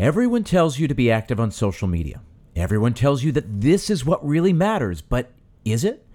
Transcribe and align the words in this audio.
Everyone 0.00 0.44
tells 0.44 0.78
you 0.78 0.88
to 0.88 0.94
be 0.94 1.10
active 1.10 1.38
on 1.38 1.50
social 1.50 1.86
media. 1.86 2.22
Everyone 2.56 2.94
tells 2.94 3.22
you 3.22 3.32
that 3.32 3.60
this 3.60 3.90
is 3.90 4.02
what 4.02 4.26
really 4.26 4.54
matters, 4.54 5.02
but 5.02 5.30
is 5.62 5.84
it? 5.84 6.06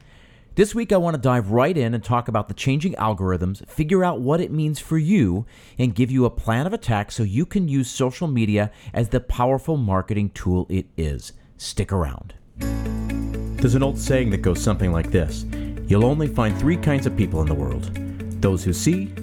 This 0.55 0.73
week, 0.73 0.91
I 0.91 0.97
want 0.97 1.13
to 1.13 1.21
dive 1.21 1.51
right 1.51 1.77
in 1.77 1.93
and 1.93 2.03
talk 2.03 2.27
about 2.27 2.47
the 2.47 2.55
changing 2.55 2.95
algorithms, 2.95 3.63
figure 3.69 4.03
out 4.03 4.21
what 4.21 4.41
it 4.41 4.51
means 4.51 4.79
for 4.79 4.97
you, 4.97 5.45
and 5.77 5.93
give 5.93 6.09
you 6.09 6.25
a 6.25 6.31
plan 6.31 6.65
of 6.65 6.73
attack 6.73 7.11
so 7.11 7.21
you 7.21 7.45
can 7.45 7.67
use 7.67 7.87
social 7.87 8.27
media 8.27 8.71
as 8.91 9.09
the 9.09 9.19
powerful 9.19 9.77
marketing 9.77 10.31
tool 10.31 10.65
it 10.67 10.87
is. 10.97 11.33
Stick 11.57 11.93
around. 11.93 12.33
There's 12.57 13.75
an 13.75 13.83
old 13.83 13.99
saying 13.99 14.31
that 14.31 14.41
goes 14.41 14.63
something 14.63 14.91
like 14.91 15.11
this 15.11 15.45
You'll 15.87 16.05
only 16.05 16.25
find 16.25 16.57
three 16.57 16.77
kinds 16.77 17.05
of 17.05 17.15
people 17.15 17.39
in 17.41 17.47
the 17.47 17.53
world 17.53 17.93
those 18.41 18.63
who 18.63 18.73
see, 18.73 19.13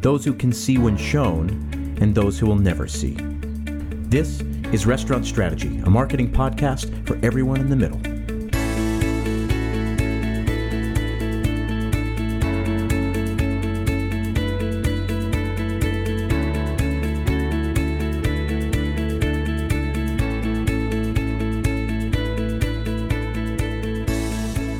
those 0.00 0.24
who 0.24 0.32
can 0.32 0.52
see 0.52 0.78
when 0.78 0.96
shown, 0.96 1.48
and 2.00 2.14
those 2.14 2.38
who 2.38 2.46
will 2.46 2.54
never 2.54 2.86
see. 2.86 3.16
This 4.12 4.42
is 4.74 4.84
Restaurant 4.84 5.24
Strategy, 5.24 5.78
a 5.78 5.88
marketing 5.88 6.30
podcast 6.30 7.06
for 7.06 7.18
everyone 7.24 7.62
in 7.62 7.70
the 7.70 7.76
middle. 7.76 7.96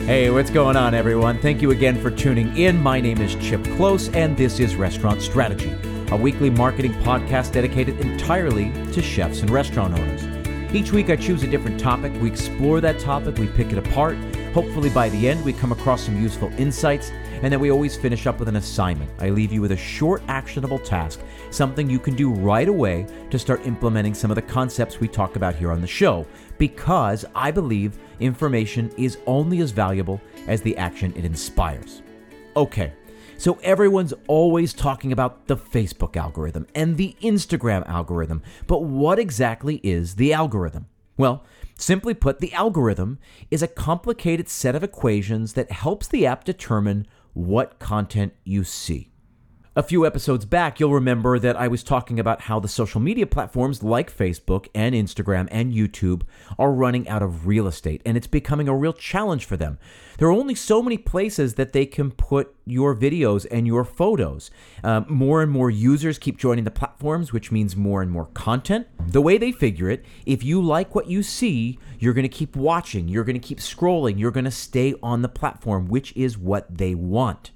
Hey, 0.07 0.29
what's 0.29 0.51
going 0.51 0.77
on, 0.77 0.93
everyone? 0.93 1.39
Thank 1.39 1.63
you 1.63 1.71
again 1.71 1.99
for 1.99 2.11
tuning 2.11 2.55
in. 2.55 2.77
My 2.83 3.01
name 3.01 3.23
is 3.23 3.35
Chip 3.37 3.63
Klose, 3.63 4.15
and 4.15 4.37
this 4.37 4.61
is 4.61 4.77
Restaurant 4.77 5.23
Strategy 5.23 5.75
a 6.13 6.17
weekly 6.17 6.51
marketing 6.51 6.93
podcast 6.97 7.53
dedicated 7.53 7.99
entirely 8.01 8.71
to 8.93 9.01
chefs 9.01 9.41
and 9.41 9.49
restaurant 9.49 9.99
owners. 9.99 10.23
Each 10.75 10.93
week, 10.93 11.09
I 11.09 11.17
choose 11.17 11.43
a 11.43 11.47
different 11.47 11.81
topic. 11.81 12.13
We 12.21 12.31
explore 12.31 12.83
that 12.83 12.99
topic, 12.99 13.39
we 13.39 13.47
pick 13.47 13.73
it 13.73 13.79
apart. 13.79 14.19
Hopefully, 14.53 14.91
by 14.91 15.09
the 15.09 15.27
end, 15.27 15.43
we 15.43 15.55
come 15.55 15.73
across 15.73 16.03
some 16.03 16.21
useful 16.21 16.53
insights, 16.59 17.11
and 17.41 17.51
then 17.51 17.61
we 17.61 17.71
always 17.71 17.97
finish 17.97 18.27
up 18.27 18.39
with 18.39 18.49
an 18.49 18.57
assignment. 18.57 19.11
I 19.21 19.31
leave 19.31 19.55
you 19.55 19.63
with 19.63 19.73
a 19.73 19.77
short, 19.77 20.23
actionable 20.29 20.79
task, 20.79 21.21
something 21.51 21.89
you 21.89 21.99
can 21.99 22.15
do 22.15 22.31
right 22.31 22.69
away 22.69 23.07
to 23.31 23.39
start 23.39 23.67
implementing 23.67 24.13
some 24.13 24.31
of 24.31 24.35
the 24.35 24.43
concepts 24.43 25.01
we 25.01 25.09
talk 25.09 25.37
about 25.37 25.55
here 25.55 25.73
on 25.73 25.81
the 25.81 25.87
show, 25.87 26.27
because 26.59 27.25
I 27.35 27.51
believe 27.51 27.97
information 28.21 28.93
is 28.99 29.17
only 29.27 29.61
as 29.61 29.71
valuable 29.71 30.21
as 30.47 30.61
the 30.61 30.77
action 30.77 31.15
it 31.17 31.25
inspires. 31.25 32.03
Okay. 32.55 32.93
So 33.43 33.59
everyone's 33.65 34.15
always 34.29 34.73
talking 34.73 35.11
about 35.11 35.49
the 35.49 35.57
Facebook 35.57 36.17
algorithm 36.17 36.69
and 36.77 36.97
the 36.97 37.17
Instagram 37.21 37.85
algorithm, 37.89 38.41
but 38.69 38.85
what 38.85 39.19
exactly 39.19 39.81
is 39.83 40.15
the 40.15 40.33
algorithm? 40.33 40.87
Well, 41.17 41.45
simply 41.77 42.15
put, 42.15 42.39
the 42.39 42.53
algorithm 42.53 43.19
is 43.51 43.61
a 43.61 43.67
complicated 43.67 44.49
set 44.49 44.77
of 44.77 44.85
equations 44.85 45.55
that 45.55 45.73
helps 45.73 46.07
the 46.07 46.25
app 46.25 46.45
determine 46.45 47.05
what 47.33 47.81
content 47.81 48.33
you 48.45 48.63
see. 48.63 49.12
A 49.75 49.83
few 49.83 50.05
episodes 50.05 50.45
back, 50.45 50.79
you'll 50.79 50.93
remember 50.93 51.39
that 51.39 51.57
I 51.57 51.67
was 51.67 51.83
talking 51.83 52.21
about 52.21 52.43
how 52.43 52.61
the 52.61 52.69
social 52.69 53.01
media 53.01 53.27
platforms 53.27 53.83
like 53.83 54.15
Facebook 54.15 54.69
and 54.75 54.95
Instagram 54.95 55.49
and 55.51 55.73
YouTube 55.73 56.25
are 56.59 56.71
running 56.71 57.09
out 57.09 57.23
of 57.23 57.47
real 57.47 57.67
estate, 57.67 58.03
and 58.05 58.15
it's 58.15 58.27
becoming 58.27 58.69
a 58.69 58.77
real 58.77 58.93
challenge 58.93 59.47
for 59.47 59.57
them. 59.57 59.79
There 60.19 60.29
are 60.29 60.33
only 60.33 60.55
so 60.55 60.83
many 60.83 60.99
places 60.99 61.55
that 61.55 61.73
they 61.73 61.87
can 61.87 62.11
put 62.11 62.55
your 62.67 62.95
videos 62.95 63.47
and 63.51 63.67
your 63.67 63.83
photos. 63.87 64.51
Uh, 64.85 65.05
more 65.09 65.41
and 65.41 65.51
more 65.51 65.71
users 65.71 66.19
keep 66.19 66.37
joining 66.37 66.65
the 66.65 66.71
platforms, 66.71 67.33
which 67.33 67.51
means 67.51 67.75
more 67.75 68.03
and 68.03 68.11
more 68.11 68.27
content. 68.35 68.89
The 68.99 69.23
way 69.23 69.39
they 69.39 69.53
figure 69.53 69.89
it, 69.89 70.05
if 70.27 70.45
you 70.45 70.61
like 70.61 70.95
what 70.95 71.07
you 71.07 71.23
see, 71.23 71.79
you're 71.99 72.13
going 72.13 72.25
to 72.25 72.29
keep 72.29 72.57
watching, 72.57 73.09
you're 73.09 73.25
going 73.25 73.41
to 73.41 73.49
keep 73.49 73.59
scrolling, 73.59 74.19
you're 74.19 74.33
going 74.33 74.45
to 74.45 74.51
stay 74.51 74.93
on 75.03 75.23
the 75.23 75.31
platform, 75.31 75.89
which 75.89 76.15
is 76.15 76.37
what 76.37 76.77
they 76.77 76.95
want. 76.95 77.53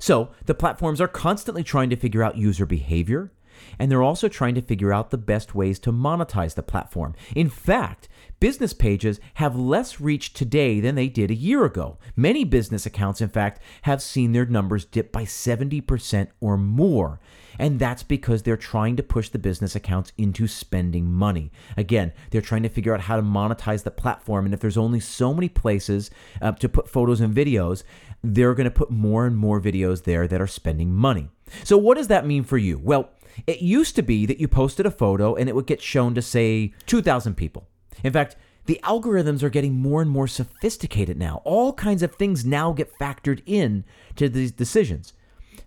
So 0.00 0.30
the 0.46 0.54
platforms 0.54 1.00
are 1.00 1.06
constantly 1.06 1.62
trying 1.62 1.90
to 1.90 1.96
figure 1.96 2.22
out 2.24 2.36
user 2.36 2.66
behavior, 2.66 3.30
and 3.78 3.90
they're 3.90 4.02
also 4.02 4.28
trying 4.28 4.54
to 4.54 4.62
figure 4.62 4.92
out 4.92 5.10
the 5.10 5.18
best 5.18 5.54
ways 5.54 5.78
to 5.80 5.92
monetize 5.92 6.54
the 6.54 6.62
platform. 6.62 7.14
In 7.36 7.50
fact, 7.50 8.08
business 8.40 8.72
pages 8.72 9.20
have 9.34 9.54
less 9.54 10.00
reach 10.00 10.32
today 10.32 10.80
than 10.80 10.94
they 10.94 11.08
did 11.08 11.30
a 11.30 11.34
year 11.34 11.66
ago. 11.66 11.98
Many 12.16 12.44
business 12.44 12.86
accounts, 12.86 13.20
in 13.20 13.28
fact, 13.28 13.60
have 13.82 14.02
seen 14.02 14.32
their 14.32 14.46
numbers 14.46 14.86
dip 14.86 15.12
by 15.12 15.24
70% 15.24 16.28
or 16.40 16.56
more. 16.56 17.20
And 17.58 17.78
that's 17.78 18.02
because 18.02 18.42
they're 18.42 18.56
trying 18.56 18.96
to 18.96 19.02
push 19.02 19.28
the 19.28 19.38
business 19.38 19.76
accounts 19.76 20.12
into 20.16 20.46
spending 20.46 21.12
money. 21.12 21.52
Again, 21.76 22.12
they're 22.30 22.40
trying 22.40 22.62
to 22.62 22.70
figure 22.70 22.94
out 22.94 23.02
how 23.02 23.16
to 23.16 23.22
monetize 23.22 23.82
the 23.82 23.90
platform. 23.90 24.46
And 24.46 24.54
if 24.54 24.60
there's 24.60 24.78
only 24.78 25.00
so 25.00 25.34
many 25.34 25.50
places 25.50 26.10
uh, 26.40 26.52
to 26.52 26.70
put 26.70 26.88
photos 26.88 27.20
and 27.20 27.34
videos, 27.34 27.82
they're 28.22 28.54
going 28.54 28.64
to 28.64 28.70
put 28.70 28.90
more 28.90 29.26
and 29.26 29.36
more 29.36 29.60
videos 29.60 30.04
there 30.04 30.28
that 30.28 30.40
are 30.40 30.46
spending 30.46 30.92
money. 30.92 31.28
So, 31.64 31.76
what 31.76 31.96
does 31.96 32.08
that 32.08 32.26
mean 32.26 32.44
for 32.44 32.58
you? 32.58 32.78
Well, 32.78 33.10
it 33.46 33.60
used 33.60 33.96
to 33.96 34.02
be 34.02 34.26
that 34.26 34.40
you 34.40 34.48
posted 34.48 34.86
a 34.86 34.90
photo 34.90 35.34
and 35.34 35.48
it 35.48 35.54
would 35.54 35.66
get 35.66 35.82
shown 35.82 36.14
to, 36.14 36.22
say, 36.22 36.74
2,000 36.86 37.34
people. 37.34 37.68
In 38.04 38.12
fact, 38.12 38.36
the 38.66 38.80
algorithms 38.84 39.42
are 39.42 39.50
getting 39.50 39.74
more 39.74 40.02
and 40.02 40.10
more 40.10 40.28
sophisticated 40.28 41.16
now. 41.16 41.40
All 41.44 41.72
kinds 41.72 42.02
of 42.02 42.14
things 42.14 42.44
now 42.44 42.72
get 42.72 42.96
factored 42.98 43.42
in 43.46 43.84
to 44.16 44.28
these 44.28 44.52
decisions. 44.52 45.12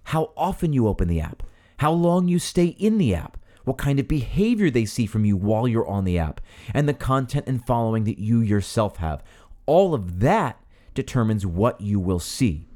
How 0.05 0.31
often 0.37 0.73
you 0.73 0.87
open 0.87 1.07
the 1.07 1.21
app, 1.21 1.43
how 1.77 1.91
long 1.91 2.27
you 2.27 2.39
stay 2.39 2.67
in 2.67 2.97
the 2.97 3.15
app, 3.15 3.37
what 3.63 3.77
kind 3.77 3.99
of 3.99 4.07
behavior 4.07 4.69
they 4.69 4.85
see 4.85 5.05
from 5.05 5.25
you 5.25 5.37
while 5.37 5.67
you're 5.67 5.87
on 5.87 6.05
the 6.05 6.19
app, 6.19 6.41
and 6.73 6.87
the 6.87 6.93
content 6.93 7.45
and 7.47 7.65
following 7.65 8.03
that 8.03 8.19
you 8.19 8.41
yourself 8.41 8.97
have. 8.97 9.23
All 9.65 9.93
of 9.93 10.19
that 10.19 10.59
determines 10.93 11.45
what 11.45 11.79
you 11.81 11.99
will 11.99 12.19
see. 12.19 12.67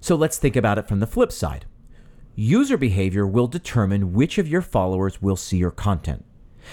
So 0.00 0.14
let's 0.14 0.38
think 0.38 0.56
about 0.56 0.78
it 0.78 0.86
from 0.86 1.00
the 1.00 1.06
flip 1.06 1.32
side. 1.32 1.66
User 2.34 2.76
behavior 2.76 3.26
will 3.26 3.46
determine 3.46 4.12
which 4.12 4.38
of 4.38 4.46
your 4.46 4.62
followers 4.62 5.22
will 5.22 5.36
see 5.36 5.56
your 5.56 5.70
content. 5.70 6.24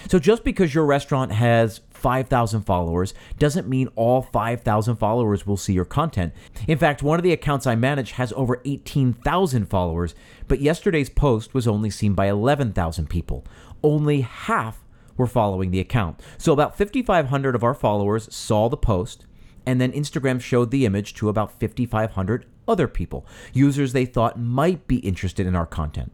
So 0.10 0.20
just 0.20 0.44
because 0.44 0.74
your 0.76 0.86
restaurant 0.86 1.32
has 1.32 1.82
5,000 1.92 2.64
followers 2.64 3.14
doesn't 3.38 3.70
mean 3.70 3.88
all 3.96 4.22
5,000 4.22 4.98
followers 4.98 5.48
will 5.48 5.56
see 5.56 5.74
your 5.74 5.86
content. 5.86 6.34
In 6.68 6.78
fact, 6.78 7.02
one 7.02 7.18
of 7.18 7.24
the 7.24 7.32
accounts 7.32 7.66
I 7.66 7.76
manage 7.76 8.12
has 8.14 8.34
over 8.34 8.62
18,000 8.66 9.70
followers, 9.70 10.16
but 10.48 10.60
yesterday's 10.60 11.10
post 11.10 11.54
was 11.54 11.68
only 11.68 11.90
seen 11.90 12.14
by 12.14 12.28
11,000 12.28 13.10
people. 13.10 13.46
Only 13.82 14.22
half 14.22 14.84
were 15.16 15.28
following 15.28 15.72
the 15.72 15.80
account. 15.80 16.20
So 16.38 16.52
about 16.52 16.78
5,500 16.78 17.56
of 17.56 17.64
our 17.64 17.74
followers 17.74 18.34
saw 18.36 18.68
the 18.68 18.78
post, 18.78 19.26
and 19.66 19.80
then 19.80 19.92
Instagram 19.92 20.42
showed 20.42 20.72
the 20.72 20.86
image 20.86 21.14
to 21.16 21.30
about 21.30 21.60
5,500 21.60 22.46
other 22.68 22.88
people, 22.88 23.26
users 23.54 23.94
they 23.94 24.06
thought 24.06 24.40
might 24.40 24.88
be 24.88 24.98
interested 24.98 25.46
in 25.46 25.56
our 25.56 25.66
content. 25.66 26.12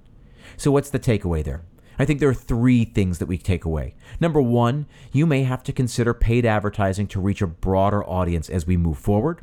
So, 0.57 0.71
what's 0.71 0.89
the 0.89 0.99
takeaway 0.99 1.43
there? 1.43 1.63
I 1.99 2.05
think 2.05 2.21
there 2.21 2.29
are 2.29 2.33
three 2.33 2.85
things 2.85 3.19
that 3.19 3.25
we 3.25 3.37
take 3.37 3.65
away. 3.65 3.93
Number 4.21 4.41
one, 4.41 4.87
you 5.11 5.25
may 5.25 5.43
have 5.43 5.63
to 5.63 5.73
consider 5.73 6.13
paid 6.13 6.45
advertising 6.45 7.07
to 7.07 7.19
reach 7.19 7.41
a 7.41 7.47
broader 7.47 8.03
audience 8.05 8.49
as 8.49 8.65
we 8.65 8.77
move 8.77 8.97
forward. 8.97 9.41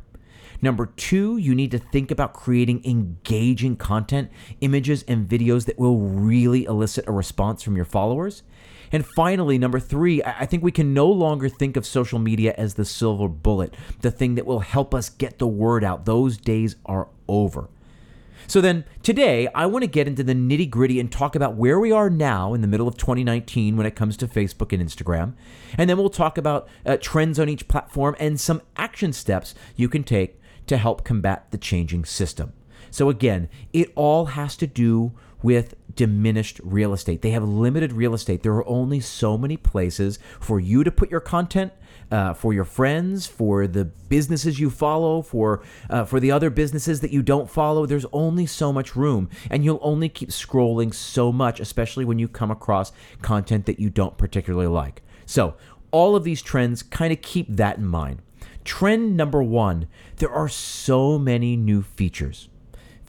Number 0.59 0.87
two, 0.87 1.37
you 1.37 1.53
need 1.53 1.69
to 1.71 1.77
think 1.77 2.09
about 2.09 2.33
creating 2.33 2.83
engaging 2.83 3.75
content, 3.75 4.31
images, 4.59 5.03
and 5.07 5.29
videos 5.29 5.65
that 5.65 5.77
will 5.77 5.99
really 5.99 6.65
elicit 6.65 7.07
a 7.07 7.11
response 7.11 7.61
from 7.61 7.75
your 7.75 7.85
followers. 7.85 8.41
And 8.91 9.05
finally, 9.05 9.57
number 9.57 9.79
three, 9.79 10.23
I 10.23 10.45
think 10.45 10.63
we 10.63 10.71
can 10.71 10.93
no 10.93 11.07
longer 11.07 11.49
think 11.49 11.77
of 11.77 11.85
social 11.85 12.19
media 12.19 12.53
as 12.57 12.75
the 12.75 12.85
silver 12.85 13.27
bullet, 13.27 13.73
the 14.01 14.11
thing 14.11 14.35
that 14.35 14.45
will 14.45 14.59
help 14.59 14.93
us 14.93 15.09
get 15.09 15.39
the 15.39 15.47
word 15.47 15.83
out. 15.83 16.05
Those 16.05 16.37
days 16.37 16.75
are 16.85 17.07
over. 17.27 17.69
So 18.49 18.61
then, 18.61 18.85
today, 19.03 19.49
I 19.53 19.65
want 19.65 19.83
to 19.83 19.87
get 19.87 20.07
into 20.07 20.23
the 20.23 20.33
nitty 20.33 20.69
gritty 20.69 21.01
and 21.01 21.11
talk 21.11 21.35
about 21.35 21.55
where 21.55 21.81
we 21.81 21.91
are 21.91 22.09
now 22.09 22.53
in 22.53 22.61
the 22.61 22.67
middle 22.67 22.87
of 22.87 22.95
2019 22.95 23.75
when 23.75 23.85
it 23.85 23.95
comes 23.95 24.15
to 24.17 24.27
Facebook 24.27 24.71
and 24.71 24.81
Instagram. 24.81 25.33
And 25.77 25.89
then 25.89 25.97
we'll 25.97 26.09
talk 26.09 26.37
about 26.37 26.69
uh, 26.85 26.95
trends 26.95 27.39
on 27.39 27.49
each 27.49 27.67
platform 27.67 28.15
and 28.19 28.39
some 28.39 28.61
action 28.77 29.11
steps 29.11 29.53
you 29.75 29.89
can 29.89 30.03
take 30.05 30.39
to 30.67 30.77
help 30.77 31.03
combat 31.03 31.47
the 31.51 31.57
changing 31.57 32.05
system. 32.05 32.53
So, 32.89 33.09
again, 33.09 33.49
it 33.73 33.91
all 33.95 34.27
has 34.27 34.55
to 34.57 34.67
do 34.67 35.11
with 35.47 35.75
diminished 35.95 36.59
real 36.61 36.91
estate. 36.91 37.21
They 37.21 37.29
have 37.29 37.41
limited 37.41 37.93
real 37.93 38.13
estate. 38.13 38.43
There 38.43 38.51
are 38.51 38.67
only 38.67 38.99
so 38.99 39.37
many 39.37 39.55
places 39.55 40.19
for 40.41 40.59
you 40.59 40.83
to 40.83 40.91
put 40.91 41.09
your 41.09 41.21
content, 41.21 41.71
uh, 42.11 42.33
for 42.33 42.51
your 42.51 42.65
friends, 42.65 43.27
for 43.27 43.65
the 43.65 43.85
businesses 43.85 44.59
you 44.59 44.69
follow, 44.69 45.21
for 45.21 45.63
uh, 45.89 46.03
for 46.03 46.19
the 46.19 46.33
other 46.33 46.49
businesses 46.49 46.99
that 46.99 47.11
you 47.11 47.21
don't 47.23 47.49
follow. 47.49 47.85
There's 47.85 48.05
only 48.11 48.45
so 48.45 48.73
much 48.73 48.97
room, 48.97 49.29
and 49.49 49.63
you'll 49.63 49.79
only 49.81 50.09
keep 50.09 50.31
scrolling 50.31 50.93
so 50.93 51.31
much, 51.31 51.61
especially 51.61 52.03
when 52.03 52.19
you 52.19 52.27
come 52.27 52.51
across 52.51 52.91
content 53.21 53.65
that 53.67 53.79
you 53.79 53.89
don't 53.89 54.17
particularly 54.17 54.67
like. 54.67 55.01
So 55.25 55.55
all 55.91 56.17
of 56.17 56.25
these 56.25 56.41
trends 56.41 56.83
kind 56.83 57.13
of 57.13 57.21
keep 57.21 57.47
that 57.55 57.77
in 57.77 57.85
mind. 57.85 58.21
Trend 58.65 59.15
number 59.15 59.41
one: 59.41 59.87
there 60.17 60.29
are 60.41 60.49
so 60.49 61.17
many 61.17 61.55
new 61.55 61.83
features 61.83 62.49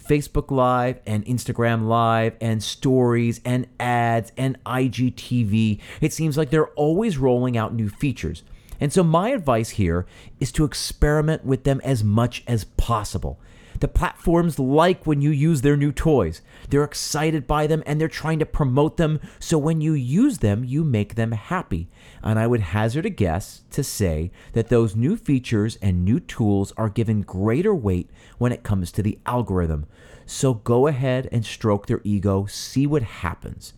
Facebook 0.08 0.50
Live 0.50 1.00
and 1.06 1.25
Instagram 1.26 1.87
Live 1.87 2.34
and 2.40 2.62
stories 2.62 3.40
and 3.44 3.66
ads 3.78 4.32
and 4.37 4.62
IGTV. 4.64 5.81
It 6.00 6.12
seems 6.12 6.38
like 6.38 6.50
they're 6.50 6.69
always 6.69 7.19
rolling 7.19 7.56
out 7.58 7.75
new 7.75 7.90
features. 7.90 8.43
And 8.81 8.93
so, 8.93 9.02
my 9.02 9.31
advice 9.31 9.70
here 9.70 10.06
is 10.40 10.50
to 10.52 10.64
experiment 10.64 11.44
with 11.44 11.64
them 11.64 11.81
as 11.84 12.02
much 12.02 12.43
as 12.46 12.64
possible. 12.64 13.38
The 13.80 13.88
platforms 13.88 14.58
like 14.58 15.06
when 15.06 15.20
you 15.20 15.30
use 15.30 15.62
their 15.62 15.76
new 15.76 15.92
toys. 15.92 16.42
They're 16.69 16.84
excited 16.84 17.46
by 17.46 17.66
them 17.66 17.82
and 17.86 18.00
they're 18.00 18.08
trying 18.08 18.38
to 18.40 18.46
promote 18.46 18.96
them. 18.96 19.20
So 19.38 19.56
when 19.56 19.80
you 19.80 19.92
use 19.92 20.38
them, 20.38 20.64
you 20.64 20.84
make 20.84 21.14
them 21.14 21.32
happy. 21.32 21.88
And 22.22 22.38
I 22.38 22.46
would 22.46 22.60
hazard 22.60 23.06
a 23.06 23.10
guess 23.10 23.62
to 23.70 23.84
say 23.84 24.30
that 24.52 24.69
those 24.69 24.96
new 24.96 25.16
features 25.16 25.78
and 25.80 26.04
new 26.04 26.20
tools 26.20 26.72
are 26.76 26.88
given 26.88 27.22
greater 27.22 27.75
weight 27.75 28.10
when 28.38 28.52
it 28.52 28.64
comes 28.64 28.90
to 28.92 29.02
the 29.02 29.19
algorithm. 29.26 29.86
So 30.26 30.54
go 30.54 30.86
ahead 30.86 31.28
and 31.32 31.44
stroke 31.44 31.86
their 31.86 32.00
ego, 32.04 32.46
see 32.46 32.86
what 32.86 33.02
happens. 33.02 33.75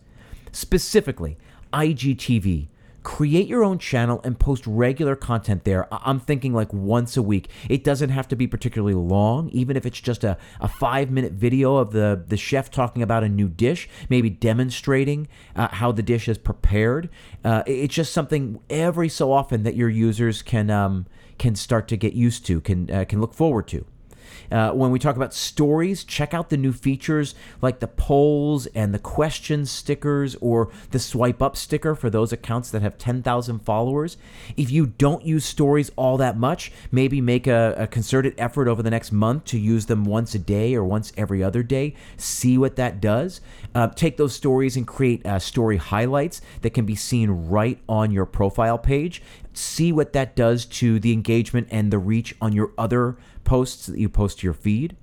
Specifically, 0.51 1.37
IGTV 1.71 2.67
create 3.03 3.47
your 3.47 3.63
own 3.63 3.79
channel 3.79 4.21
and 4.23 4.37
post 4.37 4.65
regular 4.67 5.15
content 5.15 5.63
there. 5.63 5.87
I'm 5.91 6.19
thinking 6.19 6.53
like 6.53 6.71
once 6.73 7.17
a 7.17 7.21
week. 7.21 7.49
It 7.69 7.83
doesn't 7.83 8.09
have 8.09 8.27
to 8.29 8.35
be 8.35 8.47
particularly 8.47 8.93
long, 8.93 9.49
even 9.49 9.75
if 9.75 9.85
it's 9.85 9.99
just 9.99 10.23
a, 10.23 10.37
a 10.59 10.67
five 10.67 11.09
minute 11.09 11.33
video 11.33 11.77
of 11.77 11.91
the, 11.91 12.23
the 12.27 12.37
chef 12.37 12.69
talking 12.69 13.01
about 13.01 13.23
a 13.23 13.29
new 13.29 13.49
dish, 13.49 13.89
maybe 14.09 14.29
demonstrating 14.29 15.27
uh, 15.55 15.69
how 15.69 15.91
the 15.91 16.03
dish 16.03 16.27
is 16.27 16.37
prepared. 16.37 17.09
Uh, 17.43 17.63
it's 17.65 17.95
just 17.95 18.13
something 18.13 18.59
every 18.69 19.09
so 19.09 19.31
often 19.31 19.63
that 19.63 19.75
your 19.75 19.89
users 19.89 20.41
can 20.41 20.69
um, 20.69 21.05
can 21.37 21.55
start 21.55 21.87
to 21.87 21.97
get 21.97 22.13
used 22.13 22.45
to, 22.45 22.61
can 22.61 22.89
uh, 22.91 23.05
can 23.05 23.19
look 23.19 23.33
forward 23.33 23.67
to. 23.67 23.85
Uh, 24.51 24.71
when 24.71 24.91
we 24.91 24.99
talk 24.99 25.15
about 25.15 25.33
stories, 25.33 26.03
check 26.03 26.33
out 26.33 26.49
the 26.49 26.57
new 26.57 26.71
features 26.71 27.35
like 27.61 27.79
the 27.79 27.87
polls 27.87 28.67
and 28.67 28.93
the 28.93 28.99
question 28.99 29.65
stickers 29.65 30.35
or 30.41 30.69
the 30.91 30.99
swipe 30.99 31.41
up 31.41 31.55
sticker 31.55 31.95
for 31.95 32.09
those 32.09 32.31
accounts 32.31 32.71
that 32.71 32.81
have 32.81 32.97
10,000 32.97 33.59
followers. 33.59 34.17
If 34.57 34.71
you 34.71 34.87
don't 34.87 35.25
use 35.25 35.45
stories 35.45 35.91
all 35.95 36.17
that 36.17 36.37
much, 36.37 36.71
maybe 36.91 37.21
make 37.21 37.47
a, 37.47 37.75
a 37.77 37.87
concerted 37.87 38.33
effort 38.37 38.67
over 38.67 38.83
the 38.83 38.89
next 38.89 39.11
month 39.11 39.45
to 39.45 39.59
use 39.59 39.85
them 39.85 40.03
once 40.03 40.35
a 40.35 40.39
day 40.39 40.75
or 40.75 40.83
once 40.83 41.13
every 41.17 41.43
other 41.43 41.63
day. 41.63 41.95
See 42.17 42.57
what 42.57 42.75
that 42.75 43.01
does. 43.01 43.41
Uh, 43.73 43.87
take 43.87 44.17
those 44.17 44.33
stories 44.33 44.75
and 44.75 44.85
create 44.85 45.25
uh, 45.25 45.39
story 45.39 45.77
highlights 45.77 46.41
that 46.61 46.71
can 46.71 46.85
be 46.85 46.95
seen 46.95 47.29
right 47.29 47.79
on 47.87 48.11
your 48.11 48.25
profile 48.25 48.77
page 48.77 49.21
see 49.53 49.91
what 49.91 50.13
that 50.13 50.35
does 50.35 50.65
to 50.65 50.99
the 50.99 51.13
engagement 51.13 51.67
and 51.71 51.91
the 51.91 51.99
reach 51.99 52.35
on 52.41 52.53
your 52.53 52.71
other 52.77 53.17
posts 53.51 53.87
that 53.87 53.99
you 53.99 54.07
post 54.07 54.39
to 54.39 54.47
your 54.47 54.53
feed. 54.53 54.95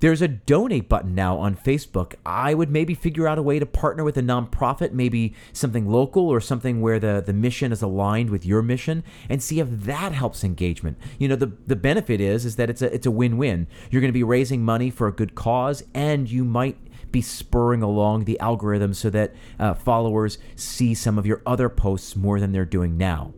There's 0.00 0.20
a 0.20 0.26
donate 0.26 0.88
button 0.88 1.14
now 1.14 1.38
on 1.38 1.54
Facebook. 1.54 2.14
I 2.26 2.52
would 2.52 2.68
maybe 2.68 2.92
figure 2.92 3.28
out 3.28 3.38
a 3.38 3.42
way 3.42 3.60
to 3.60 3.66
partner 3.66 4.02
with 4.02 4.16
a 4.16 4.20
nonprofit, 4.20 4.90
maybe 4.90 5.32
something 5.52 5.88
local 5.88 6.28
or 6.28 6.40
something 6.40 6.80
where 6.80 6.98
the, 6.98 7.22
the 7.24 7.32
mission 7.32 7.70
is 7.70 7.82
aligned 7.82 8.30
with 8.30 8.44
your 8.44 8.62
mission 8.62 9.04
and 9.28 9.40
see 9.40 9.60
if 9.60 9.68
that 9.70 10.10
helps 10.10 10.42
engagement. 10.42 10.98
You 11.20 11.28
know, 11.28 11.36
the, 11.36 11.52
the 11.68 11.76
benefit 11.76 12.20
is 12.20 12.44
is 12.44 12.56
that 12.56 12.68
it's 12.68 12.82
a 12.82 12.92
it's 12.92 13.06
a 13.06 13.12
win-win. 13.12 13.68
You're 13.92 14.02
going 14.02 14.12
to 14.12 14.12
be 14.12 14.24
raising 14.24 14.64
money 14.64 14.90
for 14.90 15.06
a 15.06 15.12
good 15.12 15.36
cause 15.36 15.84
and 15.94 16.28
you 16.28 16.44
might 16.44 16.76
be 17.12 17.22
spurring 17.22 17.80
along 17.80 18.24
the 18.24 18.40
algorithm 18.40 18.92
so 18.92 19.08
that 19.10 19.32
uh, 19.60 19.74
followers 19.74 20.38
see 20.56 20.94
some 20.94 21.16
of 21.16 21.26
your 21.26 21.42
other 21.46 21.68
posts 21.68 22.16
more 22.16 22.40
than 22.40 22.50
they're 22.50 22.64
doing 22.64 22.98
now. 22.98 23.32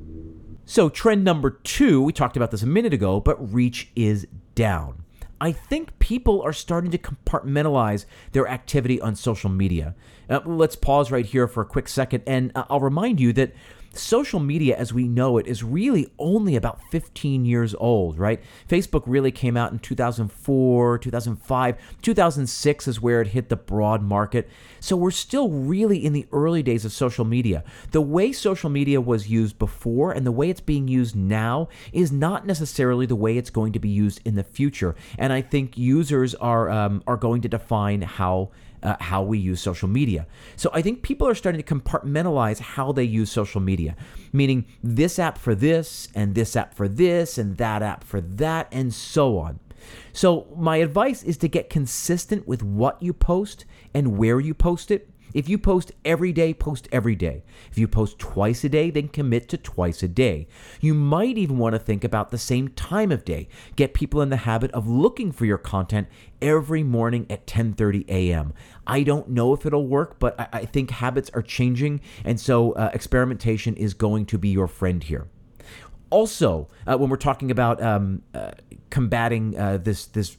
So, 0.69 0.89
trend 0.89 1.23
number 1.23 1.51
two, 1.51 2.03
we 2.03 2.13
talked 2.13 2.37
about 2.37 2.51
this 2.51 2.65
a 2.65 2.67
minute 2.67 2.93
ago, 2.93 3.21
but 3.21 3.53
reach 3.55 3.89
is 3.95 4.27
down. 4.57 5.05
I 5.41 5.53
think 5.53 5.97
people 6.01 6.43
are 6.43 6.53
starting 6.53 6.91
to 6.91 6.99
compartmentalize 6.99 8.07
their 8.33 8.49
activity 8.49 9.01
on 9.01 9.15
social 9.15 9.51
media. 9.51 9.95
Uh, 10.29 10.41
let's 10.45 10.75
pause 10.75 11.13
right 11.13 11.27
here 11.27 11.47
for 11.47 11.61
a 11.61 11.67
quick 11.67 11.89
second, 11.89 12.25
and 12.27 12.51
uh, 12.57 12.65
I'll 12.69 12.81
remind 12.81 13.21
you 13.21 13.33
that 13.35 13.53
social 13.99 14.41
media 14.41 14.77
as 14.77 14.93
we 14.93 15.09
know 15.09 15.39
it 15.39 15.47
is 15.47 15.63
really 15.63 16.13
only 16.19 16.57
about 16.57 16.81
15 16.91 17.45
years 17.45 17.75
old, 17.75 18.19
right? 18.19 18.41
Facebook 18.69 19.03
really 19.07 19.31
came 19.31 19.57
out 19.57 19.73
in 19.73 19.79
2004, 19.79 20.99
2005, 20.99 21.77
2006 22.03 22.89
is 22.89 23.01
where 23.01 23.21
it 23.21 23.29
hit 23.29 23.49
the 23.49 23.57
broad 23.57 24.03
market. 24.03 24.49
So 24.81 24.97
we're 24.97 25.11
still 25.11 25.49
really 25.49 26.05
in 26.05 26.13
the 26.13 26.27
early 26.33 26.63
days 26.63 26.85
of 26.85 26.93
social 26.93 27.25
media. 27.25 27.65
The 27.91 28.01
way 28.01 28.33
social 28.33 28.71
media 28.71 29.01
was 29.01 29.29
used 29.29 29.59
before 29.59 30.13
and 30.13 30.27
the 30.27 30.33
way 30.33 30.51
it's 30.51 30.61
being 30.61 30.89
used 30.89 31.17
now 31.17 31.69
is 31.93 32.13
not 32.13 32.47
necessarily 32.47 33.07
the 33.07 33.17
way 33.17 33.37
it's 33.37 33.51
going 33.51 33.73
to 33.73 33.79
be 33.79 33.89
used 33.89 34.21
in 34.25 34.35
the 34.35 34.45
future. 34.45 34.95
And 35.19 35.33
I 35.33 35.43
think 35.43 35.77
users 35.77 36.35
are 36.37 36.71
um, 36.71 37.03
are 37.07 37.17
going 37.17 37.43
to 37.43 37.49
define 37.49 38.03
how 38.03 38.51
uh, 38.83 38.97
how 39.01 39.23
we 39.23 39.39
use 39.39 39.61
social 39.61 39.89
media. 39.89 40.27
So 40.57 40.71
I 40.73 40.83
think 40.83 41.03
people 41.03 41.29
are 41.29 41.35
starting 41.35 41.63
to 41.63 41.75
compartmentalize 41.75 42.59
how 42.59 42.93
they 42.93 43.05
use 43.05 43.31
social 43.31 43.61
media, 43.61 43.97
meaning 44.33 44.67
this 44.83 45.19
app 45.19 45.39
for 45.39 45.55
this, 45.55 46.09
and 46.15 46.35
this 46.35 46.57
app 46.57 46.75
for 46.75 46.89
this, 46.89 47.39
and 47.39 47.57
that 47.57 47.83
app 47.83 48.05
for 48.05 48.21
that, 48.21 48.69
and 48.73 48.93
so 48.93 49.39
on. 49.39 49.61
So, 50.13 50.47
my 50.57 50.79
advice 50.79 51.23
is 51.23 51.37
to 51.39 51.49
get 51.49 51.71
consistent 51.71 52.49
with 52.49 52.63
what 52.63 53.01
you 53.01 53.13
post 53.13 53.65
and 53.95 54.19
where 54.19 54.41
you 54.41 54.55
post 54.55 54.91
it 54.91 55.09
if 55.37 55.51
you 55.51 55.59
post 55.59 55.93
every 56.03 56.33
day, 56.33 56.55
post 56.55 56.89
every 56.91 57.15
day. 57.15 57.45
If 57.71 57.77
you 57.77 57.87
post 57.87 58.19
twice 58.19 58.65
a 58.65 58.71
day, 58.71 58.89
then 58.89 59.09
commit 59.09 59.51
to 59.51 59.59
twice 59.59 60.03
a 60.03 60.09
day. 60.09 60.49
You 60.81 60.95
might 60.95 61.37
even 61.37 61.59
want 61.59 61.75
to 61.75 61.79
think 61.79 62.05
about 62.05 62.31
the 62.31 62.39
same 62.39 62.69
time 62.69 63.13
of 63.13 63.23
day. 63.23 63.51
Get 63.77 63.93
people 63.93 64.23
in 64.23 64.31
the 64.31 64.39
habit 64.39 64.71
of 64.71 64.89
looking 64.89 65.33
for 65.33 65.45
your 65.45 65.59
content 65.59 66.09
every 66.41 66.83
morning 66.83 67.27
at 67.29 67.47
10:30 67.47 68.09
a.m. 68.09 68.55
I 68.87 69.03
don't 69.03 69.29
know 69.29 69.53
if 69.53 69.67
it'll 69.67 69.87
work, 69.87 70.19
but 70.19 70.41
I, 70.41 70.49
I 70.55 70.65
think 70.65 70.91
habits 70.91 71.29
are 71.35 71.43
changing, 71.43 72.01
and 72.25 72.41
so 72.41 72.73
uh, 72.73 72.91
experimentation 72.95 73.77
is 73.77 73.93
going 73.93 74.25
to 74.27 74.39
be 74.39 74.49
your 74.49 74.69
friend 74.69 75.05
here. 75.05 75.29
Also, 76.09 76.69
uh, 76.87 76.97
when 76.97 77.11
we're 77.11 77.19
talking 77.19 77.51
about 77.51 77.83
um, 77.83 78.23
uh, 78.33 78.53
combating 78.89 79.55
uh, 79.59 79.77
this 79.77 80.07
this 80.07 80.39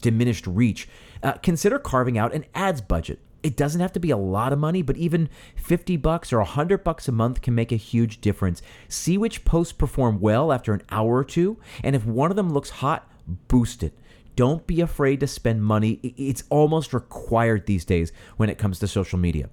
diminished 0.00 0.48
reach, 0.48 0.88
uh, 1.22 1.34
consider 1.34 1.78
carving 1.78 2.18
out 2.18 2.34
an 2.34 2.44
ads 2.56 2.80
budget. 2.80 3.20
It 3.42 3.56
doesn't 3.56 3.80
have 3.80 3.92
to 3.92 4.00
be 4.00 4.10
a 4.10 4.16
lot 4.16 4.52
of 4.52 4.58
money, 4.58 4.82
but 4.82 4.96
even 4.96 5.28
50 5.56 5.96
bucks 5.96 6.32
or 6.32 6.38
100 6.38 6.84
bucks 6.84 7.08
a 7.08 7.12
month 7.12 7.42
can 7.42 7.54
make 7.54 7.72
a 7.72 7.76
huge 7.76 8.20
difference. 8.20 8.62
See 8.88 9.18
which 9.18 9.44
posts 9.44 9.72
perform 9.72 10.20
well 10.20 10.52
after 10.52 10.72
an 10.72 10.82
hour 10.90 11.16
or 11.16 11.24
two, 11.24 11.58
and 11.82 11.96
if 11.96 12.04
one 12.06 12.30
of 12.30 12.36
them 12.36 12.52
looks 12.52 12.70
hot, 12.70 13.10
boost 13.48 13.82
it. 13.82 13.98
Don't 14.36 14.66
be 14.66 14.80
afraid 14.80 15.20
to 15.20 15.26
spend 15.26 15.64
money. 15.64 16.00
It's 16.02 16.44
almost 16.48 16.94
required 16.94 17.66
these 17.66 17.84
days 17.84 18.12
when 18.36 18.48
it 18.48 18.58
comes 18.58 18.78
to 18.78 18.86
social 18.86 19.18
media. 19.18 19.50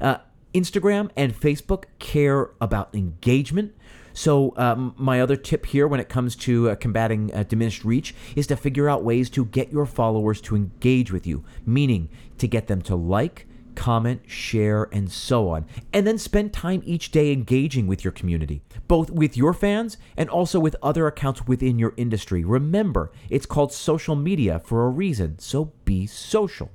Uh, 0.00 0.18
Instagram 0.54 1.10
and 1.16 1.38
Facebook 1.38 1.84
care 1.98 2.50
about 2.60 2.94
engagement. 2.94 3.74
So, 4.12 4.54
um, 4.56 4.94
my 4.96 5.20
other 5.20 5.36
tip 5.36 5.66
here 5.66 5.88
when 5.88 6.00
it 6.00 6.08
comes 6.08 6.36
to 6.36 6.70
uh, 6.70 6.74
combating 6.76 7.32
uh, 7.34 7.44
diminished 7.44 7.84
reach 7.84 8.14
is 8.36 8.46
to 8.48 8.56
figure 8.56 8.88
out 8.88 9.04
ways 9.04 9.30
to 9.30 9.44
get 9.46 9.72
your 9.72 9.86
followers 9.86 10.40
to 10.42 10.56
engage 10.56 11.12
with 11.12 11.26
you, 11.26 11.44
meaning 11.64 12.08
to 12.38 12.46
get 12.46 12.66
them 12.66 12.82
to 12.82 12.96
like, 12.96 13.46
comment, 13.74 14.22
share, 14.26 14.88
and 14.92 15.10
so 15.10 15.48
on. 15.48 15.66
And 15.92 16.06
then 16.06 16.18
spend 16.18 16.52
time 16.52 16.82
each 16.84 17.10
day 17.10 17.32
engaging 17.32 17.86
with 17.86 18.04
your 18.04 18.12
community, 18.12 18.62
both 18.88 19.10
with 19.10 19.36
your 19.36 19.54
fans 19.54 19.96
and 20.16 20.28
also 20.28 20.60
with 20.60 20.76
other 20.82 21.06
accounts 21.06 21.46
within 21.46 21.78
your 21.78 21.94
industry. 21.96 22.44
Remember, 22.44 23.10
it's 23.30 23.46
called 23.46 23.72
social 23.72 24.16
media 24.16 24.58
for 24.58 24.84
a 24.84 24.90
reason, 24.90 25.38
so 25.38 25.72
be 25.84 26.06
social. 26.06 26.70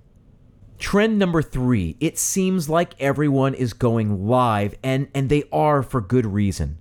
Trend 0.80 1.18
number 1.18 1.42
three 1.42 1.98
it 2.00 2.20
seems 2.20 2.70
like 2.70 3.00
everyone 3.00 3.54
is 3.54 3.74
going 3.74 4.28
live, 4.28 4.76
and, 4.84 5.08
and 5.14 5.30
they 5.30 5.44
are 5.52 5.82
for 5.82 6.02
good 6.02 6.26
reason. 6.26 6.78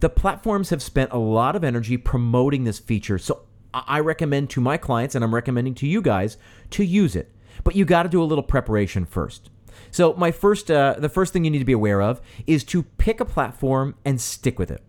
The 0.00 0.08
platforms 0.08 0.70
have 0.70 0.82
spent 0.82 1.12
a 1.12 1.18
lot 1.18 1.54
of 1.54 1.62
energy 1.62 1.98
promoting 1.98 2.64
this 2.64 2.78
feature, 2.78 3.18
so 3.18 3.42
I 3.72 4.00
recommend 4.00 4.50
to 4.50 4.60
my 4.60 4.76
clients, 4.76 5.14
and 5.14 5.22
I'm 5.22 5.34
recommending 5.34 5.74
to 5.76 5.86
you 5.86 6.00
guys, 6.00 6.38
to 6.70 6.84
use 6.84 7.14
it. 7.14 7.30
But 7.62 7.76
you 7.76 7.84
got 7.84 8.04
to 8.04 8.08
do 8.08 8.22
a 8.22 8.24
little 8.24 8.42
preparation 8.42 9.04
first. 9.04 9.50
So 9.90 10.14
my 10.14 10.30
first, 10.30 10.70
uh, 10.70 10.96
the 10.98 11.08
first 11.08 11.32
thing 11.32 11.44
you 11.44 11.50
need 11.50 11.58
to 11.58 11.64
be 11.64 11.72
aware 11.72 12.00
of 12.00 12.20
is 12.46 12.64
to 12.64 12.82
pick 12.82 13.20
a 13.20 13.24
platform 13.24 13.94
and 14.04 14.20
stick 14.20 14.58
with 14.58 14.70
it. 14.70 14.82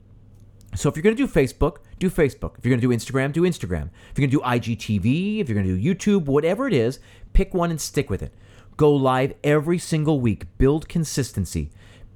So 0.75 0.87
if 0.87 0.95
you're 0.95 1.03
going 1.03 1.15
to 1.17 1.27
do 1.27 1.31
Facebook, 1.31 1.77
do 1.99 2.09
Facebook. 2.09 2.57
If 2.57 2.65
you're 2.65 2.75
going 2.75 2.81
to 2.81 2.87
do 2.87 2.95
Instagram, 2.95 3.33
do 3.33 3.41
Instagram. 3.41 3.89
If 4.11 4.17
you're 4.17 4.27
going 4.27 4.31
to 4.31 4.37
do 4.37 4.75
IGTV, 4.75 5.39
if 5.39 5.49
you're 5.49 5.61
going 5.61 5.67
to 5.67 5.77
do 5.77 5.95
YouTube, 5.95 6.25
whatever 6.25 6.67
it 6.67 6.73
is, 6.73 6.99
pick 7.33 7.53
one 7.53 7.71
and 7.71 7.81
stick 7.81 8.09
with 8.09 8.23
it. 8.23 8.33
Go 8.77 8.93
live 8.93 9.33
every 9.43 9.77
single 9.77 10.21
week. 10.21 10.45
Build 10.57 10.87
consistency 10.87 11.71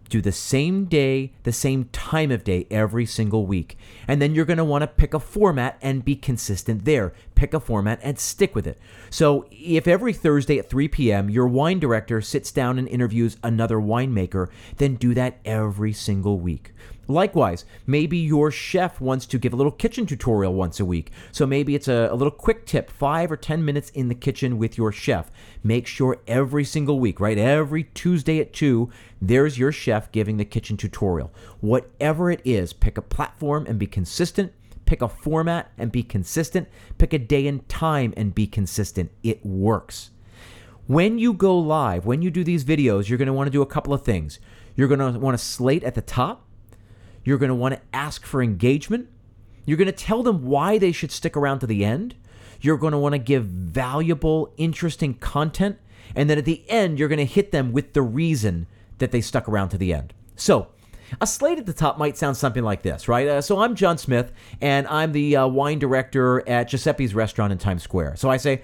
do 0.10 0.22
the 0.22 0.32
same 0.32 0.86
day, 0.86 1.34
the 1.44 1.52
same 1.52 1.86
time 1.86 2.32
of 2.32 2.44
day 2.44 2.68
every 2.70 3.06
single 3.06 3.46
week. 3.46 3.78
And 4.08 4.22
then 4.22 4.36
you're 4.36 4.46
going 4.46 4.58
to 4.58 4.66
want 4.66 4.84
to 4.84 4.88
pick 4.88 5.14
a 5.14 5.20
format 5.20 5.78
and 5.82 6.06
be 6.06 6.16
consistent 6.16 6.86
there. 6.86 7.14
Pick 7.36 7.54
a 7.54 7.60
format 7.60 8.00
and 8.04 8.18
stick 8.20 8.56
with 8.56 8.68
it. 8.68 8.80
So, 9.10 9.46
if 9.52 9.88
every 9.88 10.14
Thursday 10.14 10.58
at 10.58 10.70
3 10.70 10.88
p.m. 10.88 11.30
your 11.30 11.48
wine 11.48 11.80
director 11.80 12.22
sits 12.22 12.52
down 12.52 12.80
and 12.80 12.88
interviews 12.88 13.38
another 13.44 13.78
winemaker, 13.78 14.50
then 14.78 14.96
do 14.96 15.14
that 15.14 15.40
every 15.44 15.94
single 15.94 16.40
week. 16.40 16.74
Likewise, 17.08 17.66
maybe 17.86 18.18
your 18.18 18.50
chef 18.50 19.00
wants 19.00 19.26
to 19.28 19.38
give 19.38 19.54
a 19.54 19.56
little 19.56 19.72
kitchen 19.72 20.06
tutorial 20.06 20.54
once 20.54 20.80
a 20.80 20.86
week. 20.86 21.12
So 21.32 21.46
maybe 21.46 21.76
it's 21.76 21.88
a, 21.88 22.10
a, 22.12 22.16
little 22.16 22.32
quick 22.32 22.66
tip, 22.66 22.90
five 22.90 23.32
or 23.32 23.38
10 23.38 23.64
minutes 23.64 23.92
in 23.92 24.10
the 24.10 24.16
kitchen 24.16 24.58
with 24.58 24.78
your 24.78 24.92
chef. 24.92 25.30
Make 25.64 25.86
sure 25.86 26.20
every 26.28 26.64
single 26.64 27.00
week, 27.00 27.20
right? 27.20 27.38
Every 27.38 27.84
Tuesday 27.84 28.40
at 28.40 28.54
2, 28.54 28.90
there's 29.22 29.60
your 29.60 29.72
chef 29.72 30.12
giving 30.12 30.38
the 30.38 30.46
kitchen 30.46 30.78
tutorial. 30.78 31.32
Whatever 31.62 32.32
it 32.32 32.42
is, 32.44 32.74
pick 32.74 32.98
a 32.98 33.04
platform 33.04 33.66
and 33.68 33.78
be 33.78 33.88
consistent. 33.88 34.52
Pick 34.86 35.02
a 35.02 35.10
format 35.10 35.72
and 35.78 35.92
be 35.92 36.04
consistent. 36.04 36.68
Pick 36.98 37.14
a 37.14 37.20
day 37.20 37.48
and 37.48 37.68
time 37.70 38.14
and 38.18 38.34
be 38.34 38.48
consistent. 38.48 39.12
It 39.24 39.46
works. 39.46 40.12
When 40.88 41.18
you 41.18 41.34
go 41.34 41.58
live, 41.58 42.06
when 42.06 42.22
you 42.22 42.30
do 42.30 42.44
these 42.44 42.64
videos, 42.64 43.10
you're 43.10 43.18
going 43.18 43.28
to 43.28 43.34
want 43.34 43.48
to 43.48 43.52
do 43.52 43.64
a 43.64 43.68
couple 43.68 43.94
of 43.94 44.04
things. 44.04 44.40
You're 44.76 44.88
going 44.88 45.14
to 45.14 45.20
want 45.20 45.38
to 45.38 45.44
slate 45.44 45.84
at 45.84 45.96
the 45.96 46.02
top 46.02 46.45
you're 47.26 47.38
going 47.38 47.50
to 47.50 47.56
want 47.56 47.74
to 47.76 47.82
ask 47.92 48.26
for 48.26 48.42
engagement. 48.42 49.10
You're 49.66 49.78
going 49.78 49.88
to 49.88 49.92
tell 49.92 50.24
them 50.24 50.46
why 50.46 50.78
they 50.78 50.94
should 50.94 51.12
stick 51.12 51.36
around 51.36 51.60
to 51.60 51.68
the 51.68 51.84
end. 51.84 52.16
You're 52.62 52.78
going 52.78 52.94
to 52.94 52.98
want 52.98 53.14
to 53.14 53.20
give 53.20 53.44
valuable, 53.46 54.54
interesting 54.56 55.16
content. 55.16 55.78
And 56.16 56.30
then 56.30 56.38
at 56.38 56.46
the 56.46 56.64
end, 56.70 56.98
you're 56.98 57.10
going 57.10 57.18
to 57.18 57.26
hit 57.26 57.52
them 57.52 57.74
with 57.74 57.94
the 57.94 58.02
reason 58.02 58.68
that 59.00 59.12
they 59.12 59.22
stuck 59.22 59.50
around 59.50 59.70
to 59.70 59.78
the 59.78 59.92
end. 59.94 60.14
So, 60.36 60.70
a 61.22 61.28
slate 61.28 61.60
at 61.60 61.66
the 61.66 61.74
top 61.74 61.98
might 61.98 62.18
sound 62.18 62.38
something 62.38 62.64
like 62.64 62.82
this, 62.82 63.08
right? 63.08 63.28
Uh, 63.28 63.42
so 63.42 63.60
I'm 63.60 63.76
John 63.76 63.98
Smith, 63.98 64.32
and 64.60 64.88
I'm 64.88 65.12
the 65.12 65.36
uh, 65.36 65.48
wine 65.48 65.80
director 65.80 66.48
at 66.48 66.70
Giuseppe's 66.70 67.14
Restaurant 67.14 67.52
in 67.52 67.60
Times 67.60 67.84
Square. 67.84 68.16
So 68.16 68.30
I 68.30 68.38
say, 68.38 68.64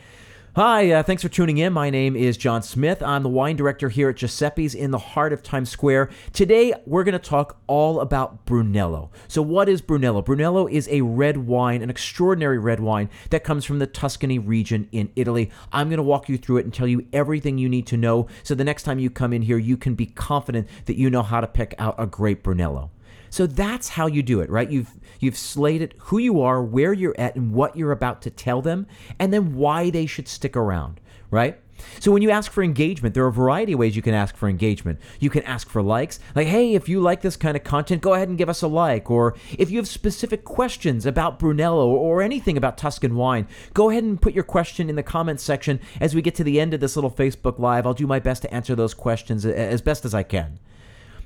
Hi, 0.53 0.91
uh, 0.91 1.01
thanks 1.01 1.23
for 1.23 1.29
tuning 1.29 1.59
in. 1.59 1.71
My 1.71 1.89
name 1.89 2.13
is 2.13 2.35
John 2.35 2.61
Smith. 2.61 3.01
I'm 3.01 3.23
the 3.23 3.29
wine 3.29 3.55
director 3.55 3.87
here 3.87 4.09
at 4.09 4.17
Giuseppe's 4.17 4.73
in 4.75 4.91
the 4.91 4.97
heart 4.97 5.31
of 5.31 5.41
Times 5.41 5.69
Square. 5.69 6.09
Today, 6.33 6.73
we're 6.85 7.05
going 7.05 7.13
to 7.13 7.19
talk 7.19 7.61
all 7.67 8.01
about 8.01 8.45
Brunello. 8.45 9.11
So, 9.29 9.41
what 9.41 9.69
is 9.69 9.81
Brunello? 9.81 10.21
Brunello 10.21 10.67
is 10.67 10.89
a 10.91 10.99
red 11.03 11.37
wine, 11.37 11.81
an 11.81 11.89
extraordinary 11.89 12.59
red 12.59 12.81
wine 12.81 13.09
that 13.29 13.45
comes 13.45 13.63
from 13.63 13.79
the 13.79 13.87
Tuscany 13.87 14.39
region 14.39 14.89
in 14.91 15.09
Italy. 15.15 15.49
I'm 15.71 15.87
going 15.87 15.95
to 15.95 16.03
walk 16.03 16.27
you 16.27 16.37
through 16.37 16.57
it 16.57 16.65
and 16.65 16.73
tell 16.73 16.85
you 16.85 17.07
everything 17.13 17.57
you 17.57 17.69
need 17.69 17.87
to 17.87 17.95
know 17.95 18.27
so 18.43 18.53
the 18.53 18.65
next 18.65 18.83
time 18.83 18.99
you 18.99 19.09
come 19.09 19.31
in 19.31 19.43
here, 19.43 19.57
you 19.57 19.77
can 19.77 19.95
be 19.95 20.07
confident 20.07 20.67
that 20.83 20.97
you 20.97 21.09
know 21.09 21.23
how 21.23 21.39
to 21.39 21.47
pick 21.47 21.75
out 21.79 21.95
a 21.97 22.05
great 22.05 22.43
Brunello. 22.43 22.91
So 23.31 23.47
that's 23.47 23.89
how 23.89 24.05
you 24.05 24.21
do 24.21 24.41
it, 24.41 24.49
right? 24.49 24.69
You've 24.69 24.91
you've 25.19 25.37
slated 25.37 25.95
who 25.97 26.19
you 26.19 26.41
are, 26.41 26.61
where 26.61 26.93
you're 26.93 27.15
at, 27.17 27.35
and 27.35 27.53
what 27.53 27.75
you're 27.75 27.91
about 27.91 28.21
to 28.23 28.29
tell 28.29 28.61
them, 28.61 28.85
and 29.17 29.33
then 29.33 29.55
why 29.55 29.89
they 29.89 30.05
should 30.05 30.27
stick 30.27 30.55
around, 30.55 30.99
right? 31.31 31.57
So 31.99 32.11
when 32.11 32.21
you 32.21 32.29
ask 32.29 32.51
for 32.51 32.61
engagement, 32.61 33.15
there 33.15 33.23
are 33.23 33.29
a 33.29 33.31
variety 33.31 33.73
of 33.73 33.79
ways 33.79 33.95
you 33.95 34.01
can 34.01 34.13
ask 34.13 34.35
for 34.35 34.47
engagement. 34.47 34.99
You 35.19 35.29
can 35.29 35.43
ask 35.43 35.69
for 35.69 35.81
likes, 35.81 36.19
like, 36.35 36.45
hey, 36.45 36.75
if 36.75 36.87
you 36.87 36.99
like 36.99 37.21
this 37.21 37.35
kind 37.35 37.57
of 37.57 37.63
content, 37.63 38.03
go 38.03 38.13
ahead 38.13 38.29
and 38.29 38.37
give 38.37 38.49
us 38.49 38.61
a 38.61 38.67
like. 38.67 39.09
Or 39.09 39.35
if 39.57 39.71
you 39.71 39.77
have 39.77 39.87
specific 39.87 40.43
questions 40.43 41.05
about 41.05 41.39
Brunello 41.39 41.89
or 41.89 42.21
anything 42.21 42.57
about 42.57 42.77
Tuscan 42.77 43.15
wine, 43.15 43.47
go 43.73 43.89
ahead 43.89 44.03
and 44.03 44.21
put 44.21 44.33
your 44.33 44.43
question 44.43 44.89
in 44.89 44.95
the 44.95 45.03
comments 45.03 45.41
section. 45.41 45.79
As 45.99 46.13
we 46.13 46.21
get 46.21 46.35
to 46.35 46.43
the 46.43 46.59
end 46.59 46.73
of 46.73 46.81
this 46.81 46.95
little 46.95 47.09
Facebook 47.09 47.57
Live, 47.59 47.87
I'll 47.87 47.93
do 47.93 48.05
my 48.05 48.19
best 48.19 48.43
to 48.43 48.53
answer 48.53 48.75
those 48.75 48.93
questions 48.93 49.45
as 49.45 49.81
best 49.81 50.05
as 50.05 50.13
I 50.13 50.23
can. 50.23 50.59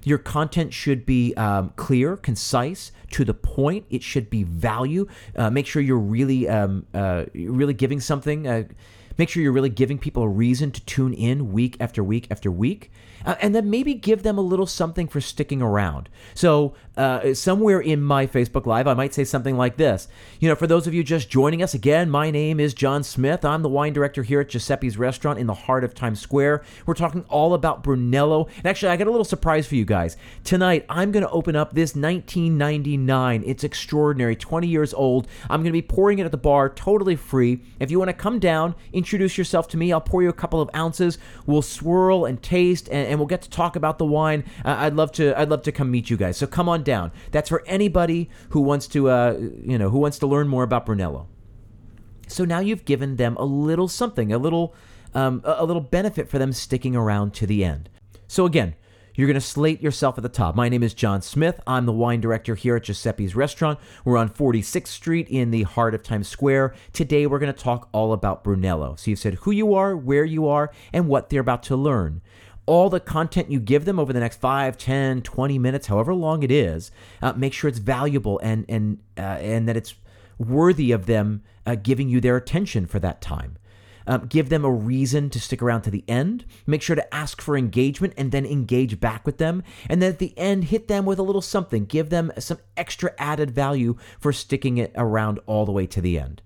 Your 0.06 0.20
content 0.20 0.72
should 0.72 1.06
be 1.06 1.34
um, 1.34 1.74
clear, 1.76 2.16
concise, 2.16 2.92
to 3.12 3.26
the 3.26 3.34
point. 3.34 3.86
It 3.90 4.04
should 4.04 4.30
be 4.30 4.44
value. 4.44 5.08
Uh, 5.36 5.50
make 5.50 5.66
sure 5.66 5.82
you're 5.82 5.98
really, 5.98 6.48
um, 6.48 6.86
uh, 6.94 7.26
really 7.34 7.74
giving 7.74 8.00
something. 8.00 8.48
Uh, 8.48 8.64
make 9.18 9.30
sure 9.30 9.42
you're 9.42 9.52
really 9.52 9.70
giving 9.70 9.98
people 9.98 10.24
a 10.24 10.28
reason 10.28 10.72
to 10.72 10.86
tune 10.86 11.14
in 11.14 11.52
week 11.52 11.76
after 11.80 12.04
week 12.04 12.28
after 12.30 12.52
week 12.52 12.92
uh, 13.26 13.36
and 13.42 13.54
then 13.56 13.70
maybe 13.70 13.94
give 13.94 14.24
them 14.24 14.38
a 14.38 14.42
little 14.42 14.66
something 14.66 15.08
for 15.08 15.20
sticking 15.20 15.62
around. 15.62 16.10
So, 16.34 16.76
uh, 16.98 17.34
somewhere 17.34 17.80
in 17.82 18.02
my 18.02 18.26
Facebook 18.26 18.66
Live, 18.66 18.88
I 18.88 18.94
might 18.94 19.14
say 19.14 19.26
something 19.26 19.58
like 19.58 19.76
this. 19.78 20.08
You 20.40 20.48
know, 20.48 20.56
for 20.56 20.68
those 20.68 20.88
of 20.88 20.94
you 20.94 21.04
just 21.04 21.30
joining 21.30 21.62
us 21.62 21.74
again, 21.74 22.10
my 22.10 22.32
name 22.32 22.60
is 22.60 22.74
John 22.74 23.04
Smith. 23.04 23.44
I'm 23.44 23.64
the 23.64 23.70
wine 23.70 23.92
director 23.94 24.24
here 24.24 24.40
at 24.40 24.50
Giuseppe's 24.50 24.98
Restaurant 24.98 25.38
in 25.38 25.48
the 25.48 25.54
heart 25.54 25.84
of 25.84 25.94
Times 25.94 26.22
Square. 26.22 26.64
We're 26.86 26.94
talking 26.94 27.26
all 27.28 27.54
about 27.54 27.84
Brunello. 27.84 28.48
And 28.58 28.66
actually, 28.66 28.90
I 28.90 28.98
got 28.98 29.08
a 29.08 29.12
little 29.12 29.26
surprise 29.26 29.68
for 29.68 29.76
you 29.76 29.86
guys. 29.86 30.16
Tonight, 30.44 30.86
I'm 30.88 31.12
going 31.12 31.26
to 31.26 31.32
open 31.32 31.56
up 31.56 31.74
this 31.74 31.96
1999. 31.96 33.44
It's 33.46 33.64
extraordinary, 33.64 34.36
20 34.36 34.68
years 34.68 34.94
old. 34.94 35.28
I'm 35.50 35.62
going 35.62 35.66
to 35.66 35.72
be 35.74 35.82
pouring 35.82 36.20
it 36.20 36.26
at 36.26 36.32
the 36.32 36.38
bar 36.38 36.70
totally 36.70 37.16
free. 37.16 37.62
If 37.80 37.92
you 37.92 38.00
want 38.00 38.10
to 38.10 38.14
come 38.14 38.40
down, 38.40 38.76
introduce 38.94 39.38
yourself 39.38 39.68
to 39.70 39.78
me. 39.78 39.92
I'll 39.92 40.02
pour 40.02 40.24
you 40.24 40.30
a 40.30 40.34
couple 40.34 40.62
of 40.62 40.70
ounces. 40.76 41.18
We'll 41.46 41.62
swirl 41.62 42.26
and 42.26 42.42
taste 42.42 42.88
and, 42.90 43.08
and 43.08 43.15
we'll 43.20 43.28
get 43.28 43.42
to 43.44 43.50
talk 43.50 43.76
about 43.76 43.98
the 43.98 44.06
wine. 44.06 44.44
Uh, 44.64 44.76
I'd 44.80 44.94
love 44.94 45.12
to. 45.14 45.40
I'd 45.40 45.50
love 45.50 45.64
to 45.64 45.72
come 45.72 45.92
meet 45.92 46.10
you 46.10 46.18
guys. 46.18 46.38
So 46.38 46.48
come 46.48 46.70
on 46.70 46.84
down. 46.84 47.12
That's 47.32 47.50
for 47.50 47.64
anybody 47.66 48.30
who 48.50 48.62
wants 48.62 48.88
to, 48.90 49.10
uh, 49.10 49.38
you 49.40 49.78
know, 49.78 49.90
who 49.90 50.00
wants 50.00 50.20
to 50.20 50.28
learn 50.28 50.48
more 50.48 50.64
about 50.64 50.86
Brunello. 50.86 51.28
So 52.28 52.46
now 52.46 52.60
you've 52.60 52.86
given 52.86 53.18
them 53.18 53.36
a 53.38 53.46
little 53.46 53.88
something, 53.88 54.34
a 54.34 54.38
little, 54.38 54.74
um, 55.14 55.42
a 55.44 55.66
little 55.66 55.82
benefit 55.82 56.30
for 56.30 56.40
them 56.40 56.54
sticking 56.54 56.96
around 56.96 57.34
to 57.36 57.46
the 57.46 57.64
end. 57.64 57.90
So 58.28 58.46
again, 58.46 58.76
you're 59.16 59.28
going 59.28 59.36
to 59.36 59.42
slate 59.42 59.82
yourself 59.82 60.18
at 60.18 60.24
the 60.24 60.30
top. 60.30 60.56
My 60.56 60.68
name 60.68 60.84
is 60.84 60.94
John 60.94 61.22
Smith. 61.22 61.62
I'm 61.66 61.86
the 61.86 61.94
wine 61.94 62.20
director 62.20 62.56
here 62.56 62.76
at 62.76 62.84
Giuseppe's 62.84 63.34
Restaurant. 63.34 63.80
We're 64.04 64.18
on 64.18 64.30
46th 64.30 64.88
Street 64.88 65.30
in 65.30 65.52
the 65.52 65.64
heart 65.64 65.96
of 65.96 66.04
Times 66.04 66.28
Square. 66.28 66.76
Today, 66.92 67.26
we're 67.26 67.40
going 67.40 67.54
to 67.54 67.64
talk 67.64 67.88
all 67.94 68.12
about 68.12 68.44
Brunello. 68.44 68.96
So 68.98 69.10
you've 69.10 69.20
said 69.20 69.36
who 69.36 69.52
you 69.52 69.74
are, 69.74 69.96
where 69.96 70.26
you 70.26 70.48
are, 70.48 70.72
and 70.92 71.08
what 71.08 71.30
they're 71.30 71.40
about 71.40 71.64
to 71.64 71.78
learn 71.78 72.22
all 72.66 72.90
the 72.90 73.00
content 73.00 73.52
you 73.52 73.60
give 73.60 73.86
them 73.86 74.00
over 74.00 74.12
the 74.12 74.20
next 74.20 74.40
5 74.40 74.78
10 74.78 75.22
20 75.22 75.60
minutes 75.60 75.88
however 75.88 76.14
long 76.14 76.44
it 76.44 76.52
is 76.52 76.92
uh, 77.22 77.34
make 77.34 77.54
sure 77.54 77.68
it's 77.68 77.80
valuable 77.80 78.40
and 78.44 78.66
and 78.68 79.00
uh, 79.18 79.22
and 79.22 79.68
that 79.68 79.78
it's 79.78 79.96
worthy 80.38 80.92
of 80.92 81.06
them 81.06 81.44
uh, 81.66 81.76
giving 81.76 82.10
you 82.10 82.20
their 82.20 82.36
attention 82.36 82.86
for 82.86 83.00
that 83.00 83.22
time 83.22 83.58
um, 84.08 84.28
give 84.28 84.50
them 84.50 84.64
a 84.64 84.72
reason 84.72 85.30
to 85.32 85.40
stick 85.40 85.62
around 85.62 85.82
to 85.84 85.92
the 85.92 86.04
end. 86.08 86.46
Make 86.66 86.82
sure 86.82 86.96
to 86.96 87.14
ask 87.14 87.42
for 87.42 87.58
engagement 87.58 88.14
and 88.18 88.32
then 88.32 88.46
engage 88.46 89.00
back 89.00 89.26
with 89.26 89.38
them. 89.38 89.64
And 89.90 90.02
then 90.02 90.12
at 90.12 90.20
the 90.20 90.38
end, 90.38 90.66
hit 90.66 90.88
them 90.88 91.06
with 91.06 91.20
a 91.20 91.24
little 91.24 91.42
something. 91.42 91.86
Give 91.86 92.10
them 92.10 92.32
some 92.38 92.60
extra 92.78 93.14
added 93.18 93.52
value 93.52 93.98
for 94.20 94.32
sticking 94.32 94.78
it 94.78 94.92
around 94.96 95.40
all 95.46 95.66
the 95.66 95.72
way 95.72 95.88
to 95.88 96.02
the 96.02 96.20
end. 96.20 96.42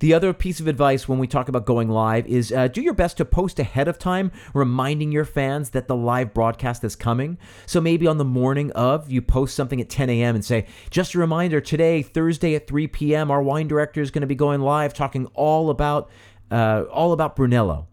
The 0.00 0.14
other 0.14 0.32
piece 0.32 0.60
of 0.60 0.68
advice 0.68 1.08
when 1.08 1.18
we 1.18 1.26
talk 1.26 1.48
about 1.48 1.66
going 1.66 1.88
live 1.88 2.26
is 2.26 2.52
uh, 2.52 2.68
do 2.68 2.80
your 2.80 2.94
best 2.94 3.16
to 3.16 3.24
post 3.24 3.58
ahead 3.58 3.88
of 3.88 3.98
time, 3.98 4.30
reminding 4.54 5.10
your 5.10 5.24
fans 5.24 5.70
that 5.70 5.88
the 5.88 5.96
live 5.96 6.32
broadcast 6.32 6.84
is 6.84 6.94
coming. 6.94 7.36
So 7.66 7.80
maybe 7.80 8.06
on 8.06 8.18
the 8.18 8.24
morning 8.24 8.70
of, 8.72 9.10
you 9.10 9.20
post 9.20 9.56
something 9.56 9.80
at 9.80 9.88
10 9.88 10.08
a.m. 10.10 10.34
and 10.34 10.44
say, 10.44 10.66
just 10.90 11.14
a 11.14 11.18
reminder 11.18 11.60
today, 11.60 12.02
Thursday 12.02 12.54
at 12.54 12.68
3 12.68 12.86
p.m., 12.86 13.30
our 13.30 13.42
wine 13.42 13.66
director 13.66 14.00
is 14.00 14.10
going 14.10 14.22
to 14.22 14.28
be 14.28 14.34
going 14.34 14.60
live 14.60 14.94
talking 14.94 15.26
all 15.34 15.70
about. 15.70 16.10
Uh, 16.50 16.84
all 16.90 17.12
about 17.12 17.36
Brunello 17.36 17.88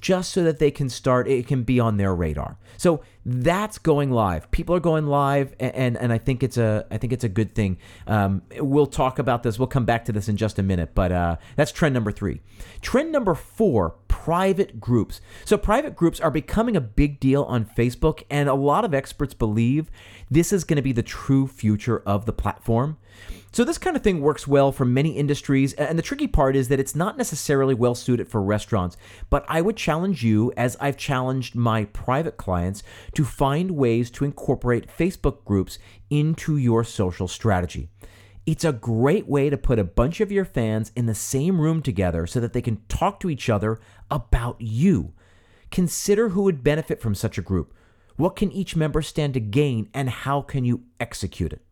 just 0.00 0.32
so 0.32 0.44
that 0.44 0.58
they 0.58 0.70
can 0.70 0.88
start 0.88 1.26
it 1.26 1.46
can 1.46 1.62
be 1.62 1.80
on 1.80 1.96
their 1.96 2.14
radar 2.14 2.58
so 2.76 3.02
that's 3.24 3.78
going 3.78 4.10
live. 4.10 4.50
People 4.50 4.74
are 4.74 4.80
going 4.80 5.06
live 5.06 5.54
and 5.60 5.96
and 5.96 6.12
i 6.12 6.18
think 6.18 6.42
it's 6.42 6.56
a 6.56 6.86
i 6.90 6.96
think 6.96 7.12
it's 7.12 7.24
a 7.24 7.28
good 7.28 7.54
thing. 7.54 7.78
Um, 8.06 8.42
we'll 8.56 8.86
talk 8.86 9.18
about 9.18 9.42
this. 9.42 9.58
We'll 9.58 9.68
come 9.68 9.84
back 9.84 10.04
to 10.06 10.12
this 10.12 10.28
in 10.28 10.36
just 10.36 10.58
a 10.58 10.62
minute 10.62 10.94
but 10.94 11.12
uh, 11.12 11.36
that's 11.56 11.72
trend 11.72 11.94
number 11.94 12.12
three. 12.12 12.40
Trend 12.80 13.12
number 13.12 13.34
four 13.34 13.90
private 14.08 14.80
groups. 14.80 15.20
So 15.44 15.56
private 15.58 15.96
groups 15.96 16.20
are 16.20 16.30
becoming 16.30 16.76
a 16.76 16.80
big 16.80 17.20
deal 17.20 17.44
on 17.44 17.64
facebook 17.64 18.22
and 18.30 18.48
a 18.48 18.54
lot 18.54 18.84
of 18.84 18.94
experts 18.94 19.34
believe 19.34 19.90
this 20.30 20.52
is 20.52 20.64
going 20.64 20.76
to 20.76 20.82
be 20.82 20.92
the 20.92 21.02
true 21.02 21.46
future 21.46 22.02
of 22.06 22.26
the 22.26 22.32
platform. 22.32 22.98
So, 23.50 23.64
this 23.64 23.78
kind 23.78 23.96
of 23.96 24.02
thing 24.02 24.20
works 24.20 24.46
well 24.46 24.72
for 24.72 24.84
many 24.84 25.16
industries, 25.16 25.72
and 25.74 25.98
the 25.98 26.02
tricky 26.02 26.26
part 26.26 26.54
is 26.54 26.68
that 26.68 26.78
it's 26.78 26.94
not 26.94 27.16
necessarily 27.16 27.74
well 27.74 27.94
suited 27.94 28.28
for 28.28 28.42
restaurants. 28.42 28.96
But 29.30 29.44
I 29.48 29.62
would 29.62 29.76
challenge 29.76 30.22
you, 30.22 30.52
as 30.56 30.76
I've 30.80 30.98
challenged 30.98 31.54
my 31.54 31.86
private 31.86 32.36
clients, 32.36 32.82
to 33.18 33.24
find 33.24 33.72
ways 33.72 34.12
to 34.12 34.24
incorporate 34.24 34.96
Facebook 34.96 35.44
groups 35.44 35.80
into 36.08 36.56
your 36.56 36.84
social 36.84 37.26
strategy. 37.26 37.88
It's 38.46 38.64
a 38.64 38.72
great 38.72 39.26
way 39.26 39.50
to 39.50 39.56
put 39.56 39.80
a 39.80 39.82
bunch 39.82 40.20
of 40.20 40.30
your 40.30 40.44
fans 40.44 40.92
in 40.94 41.06
the 41.06 41.16
same 41.16 41.60
room 41.60 41.82
together 41.82 42.28
so 42.28 42.38
that 42.38 42.52
they 42.52 42.62
can 42.62 42.80
talk 42.86 43.18
to 43.18 43.28
each 43.28 43.50
other 43.50 43.80
about 44.08 44.60
you. 44.60 45.14
Consider 45.72 46.28
who 46.28 46.42
would 46.42 46.62
benefit 46.62 47.00
from 47.00 47.16
such 47.16 47.38
a 47.38 47.42
group. 47.42 47.74
What 48.14 48.36
can 48.36 48.52
each 48.52 48.76
member 48.76 49.02
stand 49.02 49.34
to 49.34 49.40
gain, 49.40 49.88
and 49.92 50.08
how 50.08 50.40
can 50.40 50.64
you 50.64 50.84
execute 51.00 51.52
it? 51.52 51.62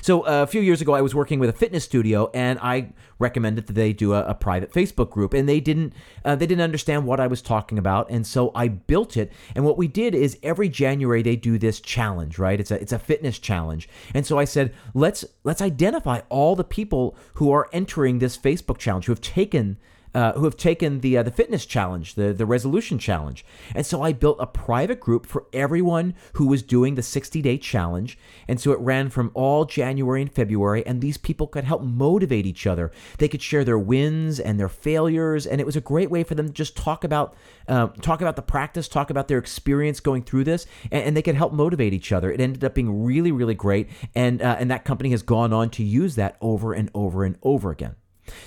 So 0.00 0.22
uh, 0.22 0.42
a 0.42 0.46
few 0.46 0.60
years 0.60 0.80
ago, 0.80 0.94
I 0.94 1.00
was 1.00 1.14
working 1.14 1.38
with 1.38 1.50
a 1.50 1.52
fitness 1.52 1.84
studio, 1.84 2.30
and 2.34 2.58
I 2.60 2.92
recommended 3.18 3.66
that 3.66 3.72
they 3.74 3.92
do 3.92 4.12
a, 4.12 4.24
a 4.24 4.34
private 4.34 4.72
Facebook 4.72 5.10
group, 5.10 5.34
and 5.34 5.48
they 5.48 5.60
didn't 5.60 5.92
uh, 6.24 6.36
they 6.36 6.46
didn't 6.46 6.62
understand 6.62 7.06
what 7.06 7.20
I 7.20 7.26
was 7.26 7.42
talking 7.42 7.78
about, 7.78 8.10
and 8.10 8.26
so 8.26 8.50
I 8.54 8.68
built 8.68 9.16
it. 9.16 9.32
And 9.54 9.64
what 9.64 9.78
we 9.78 9.88
did 9.88 10.14
is 10.14 10.38
every 10.42 10.68
January 10.68 11.22
they 11.22 11.36
do 11.36 11.58
this 11.58 11.80
challenge, 11.80 12.38
right? 12.38 12.60
It's 12.60 12.70
a 12.70 12.80
it's 12.80 12.92
a 12.92 12.98
fitness 12.98 13.38
challenge, 13.38 13.88
and 14.14 14.26
so 14.26 14.38
I 14.38 14.44
said 14.44 14.74
let's 14.94 15.24
let's 15.44 15.62
identify 15.62 16.20
all 16.28 16.56
the 16.56 16.64
people 16.64 17.16
who 17.34 17.50
are 17.50 17.68
entering 17.72 18.18
this 18.18 18.36
Facebook 18.36 18.78
challenge 18.78 19.06
who 19.06 19.12
have 19.12 19.20
taken 19.20 19.78
uh, 20.14 20.32
who 20.32 20.44
have 20.44 20.56
taken 20.56 21.00
the 21.00 21.18
uh, 21.18 21.22
the 21.22 21.30
fitness 21.30 21.66
challenge, 21.66 22.14
the 22.14 22.32
the 22.32 22.46
resolution 22.46 22.98
challenge, 22.98 23.44
and 23.74 23.84
so 23.84 24.02
I 24.02 24.12
built 24.12 24.38
a 24.40 24.46
private 24.46 25.00
group 25.00 25.26
for 25.26 25.46
everyone 25.52 26.14
who 26.34 26.46
was 26.46 26.62
doing 26.62 26.94
the 26.94 27.02
60 27.02 27.42
day 27.42 27.58
challenge, 27.58 28.18
and 28.46 28.60
so 28.60 28.72
it 28.72 28.78
ran 28.80 29.10
from 29.10 29.30
all 29.34 29.64
January 29.64 30.22
and 30.22 30.32
February, 30.32 30.86
and 30.86 31.00
these 31.00 31.18
people 31.18 31.46
could 31.46 31.64
help 31.64 31.82
motivate 31.82 32.46
each 32.46 32.66
other. 32.66 32.90
They 33.18 33.28
could 33.28 33.42
share 33.42 33.64
their 33.64 33.78
wins 33.78 34.40
and 34.40 34.58
their 34.58 34.68
failures, 34.68 35.46
and 35.46 35.60
it 35.60 35.66
was 35.66 35.76
a 35.76 35.80
great 35.80 36.10
way 36.10 36.22
for 36.22 36.34
them 36.34 36.46
to 36.46 36.52
just 36.52 36.76
talk 36.76 37.04
about 37.04 37.34
uh, 37.68 37.88
talk 38.00 38.20
about 38.20 38.36
the 38.36 38.42
practice, 38.42 38.88
talk 38.88 39.10
about 39.10 39.28
their 39.28 39.38
experience 39.38 40.00
going 40.00 40.22
through 40.22 40.44
this, 40.44 40.66
and, 40.90 41.04
and, 41.04 41.16
they 41.16 41.22
could 41.22 41.34
help 41.34 41.52
motivate 41.52 41.92
each 41.92 42.12
other. 42.12 42.32
It 42.32 42.40
ended 42.40 42.64
up 42.64 42.74
being 42.74 43.04
really 43.04 43.32
really 43.32 43.54
great, 43.54 43.88
and 44.14 44.40
uh, 44.40 44.56
and 44.58 44.70
that 44.70 44.84
company 44.84 45.10
has 45.10 45.22
gone 45.22 45.52
on 45.52 45.70
to 45.70 45.82
use 45.82 46.14
that 46.14 46.36
over 46.40 46.72
and 46.72 46.90
over 46.94 47.24
and 47.24 47.36
over 47.42 47.70
again. 47.70 47.96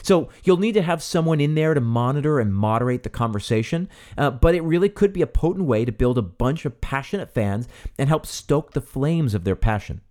So 0.01 0.29
you'll 0.43 0.57
need 0.57 0.73
to 0.73 0.81
have 0.81 1.03
someone 1.03 1.39
in 1.39 1.55
there 1.55 1.73
to 1.73 1.81
monitor 1.81 2.39
and 2.39 2.53
moderate 2.53 3.03
the 3.03 3.09
conversation, 3.09 3.89
uh, 4.17 4.31
but 4.31 4.55
it 4.55 4.61
really 4.61 4.89
could 4.89 5.13
be 5.13 5.21
a 5.21 5.27
potent 5.27 5.65
way 5.65 5.85
to 5.85 5.91
build 5.91 6.17
a 6.17 6.23
bunch 6.23 6.65
of 6.65 6.81
passionate 6.81 7.33
fans 7.33 7.67
and 7.97 8.09
help 8.09 8.25
stoke 8.25 8.71
the 8.71 8.81
flames 8.81 9.33
of 9.33 9.43
their 9.43 9.55
passion. 9.55 10.01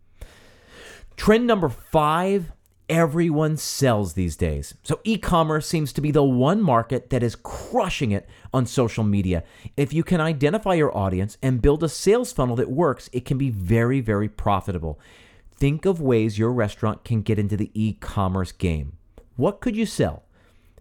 Trend 1.16 1.46
number 1.46 1.68
five 1.68 2.52
everyone 2.90 3.56
sells 3.56 4.14
these 4.14 4.36
days. 4.36 4.74
So 4.82 5.00
e 5.04 5.16
commerce 5.16 5.66
seems 5.66 5.92
to 5.92 6.00
be 6.00 6.10
the 6.10 6.24
one 6.24 6.60
market 6.60 7.10
that 7.10 7.22
is 7.22 7.36
crushing 7.36 8.10
it 8.10 8.28
on 8.52 8.66
social 8.66 9.04
media. 9.04 9.44
If 9.76 9.92
you 9.92 10.02
can 10.02 10.20
identify 10.20 10.74
your 10.74 10.94
audience 10.94 11.38
and 11.40 11.62
build 11.62 11.84
a 11.84 11.88
sales 11.88 12.32
funnel 12.32 12.56
that 12.56 12.70
works, 12.70 13.08
it 13.12 13.24
can 13.24 13.38
be 13.38 13.48
very, 13.48 14.00
very 14.00 14.28
profitable. 14.28 14.98
Think 15.54 15.84
of 15.84 16.00
ways 16.00 16.38
your 16.38 16.52
restaurant 16.52 17.04
can 17.04 17.22
get 17.22 17.38
into 17.38 17.56
the 17.56 17.70
e 17.74 17.92
commerce 17.92 18.50
game. 18.50 18.96
What 19.40 19.62
could 19.62 19.74
you 19.74 19.86
sell? 19.86 20.24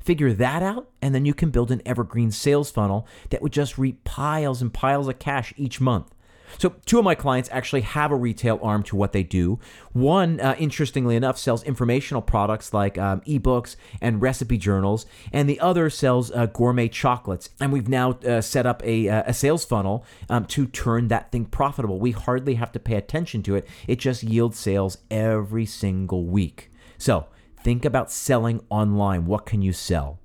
Figure 0.01 0.34
that 0.34 0.62
out, 0.62 0.89
and 1.01 1.16
then 1.16 1.24
you 1.24 1.34
can 1.34 1.50
build 1.50 1.72
an 1.72 1.82
evergreen 1.86 2.30
sales 2.30 2.70
funnel 2.70 3.08
that 3.30 3.42
would 3.42 3.54
just 3.54 3.78
reap 3.78 4.04
piles 4.04 4.62
and 4.62 4.74
piles 4.74 5.08
of 5.08 5.18
cash 5.18 5.54
each 5.56 5.80
month. 5.80 6.13
So, 6.58 6.75
two 6.86 7.00
of 7.00 7.06
my 7.06 7.16
clients 7.16 7.48
actually 7.54 7.82
have 7.82 8.12
a 8.12 8.18
retail 8.18 8.60
arm 8.62 8.84
to 8.84 8.98
what 8.98 9.13
they 9.13 9.24
do. 9.24 9.60
One, 9.94 10.42
uh, 10.42 10.58
interestingly 10.60 11.16
enough, 11.16 11.38
sells 11.38 11.63
informational 11.63 12.22
products 12.22 12.74
like 12.74 12.98
um, 12.98 13.22
ebooks 13.22 13.78
and 14.01 14.22
recipe 14.22 14.58
journals, 14.58 15.06
and 15.32 15.50
the 15.50 15.62
other 15.62 15.89
sells 15.89 16.30
uh, 16.32 16.48
gourmet 16.48 16.89
chocolates. 16.89 17.51
And 17.62 17.72
we've 17.72 17.88
now 17.88 18.12
uh, 18.28 18.42
set 18.42 18.66
up 18.66 18.84
a, 18.84 19.08
uh, 19.08 19.24
a 19.28 19.34
sales 19.34 19.63
funnel 19.63 20.04
um, 20.28 20.44
to 20.48 20.66
turn 20.66 21.08
that 21.08 21.32
thing 21.32 21.46
profitable. 21.46 21.98
We 21.98 22.12
hardly 22.12 22.56
have 22.56 22.74
to 22.74 22.80
pay 22.80 22.96
attention 22.96 23.42
to 23.44 23.56
it, 23.56 23.66
it 23.88 24.00
just 24.00 24.22
yields 24.22 24.60
sales 24.60 24.98
every 25.10 25.66
single 25.66 26.25
week. 26.25 26.72
So, 26.98 27.28
Think 27.63 27.84
about 27.84 28.12
selling 28.12 28.62
online. 28.70 29.25
What 29.25 29.46
can 29.46 29.62
you 29.62 29.74
sell? 29.74 30.20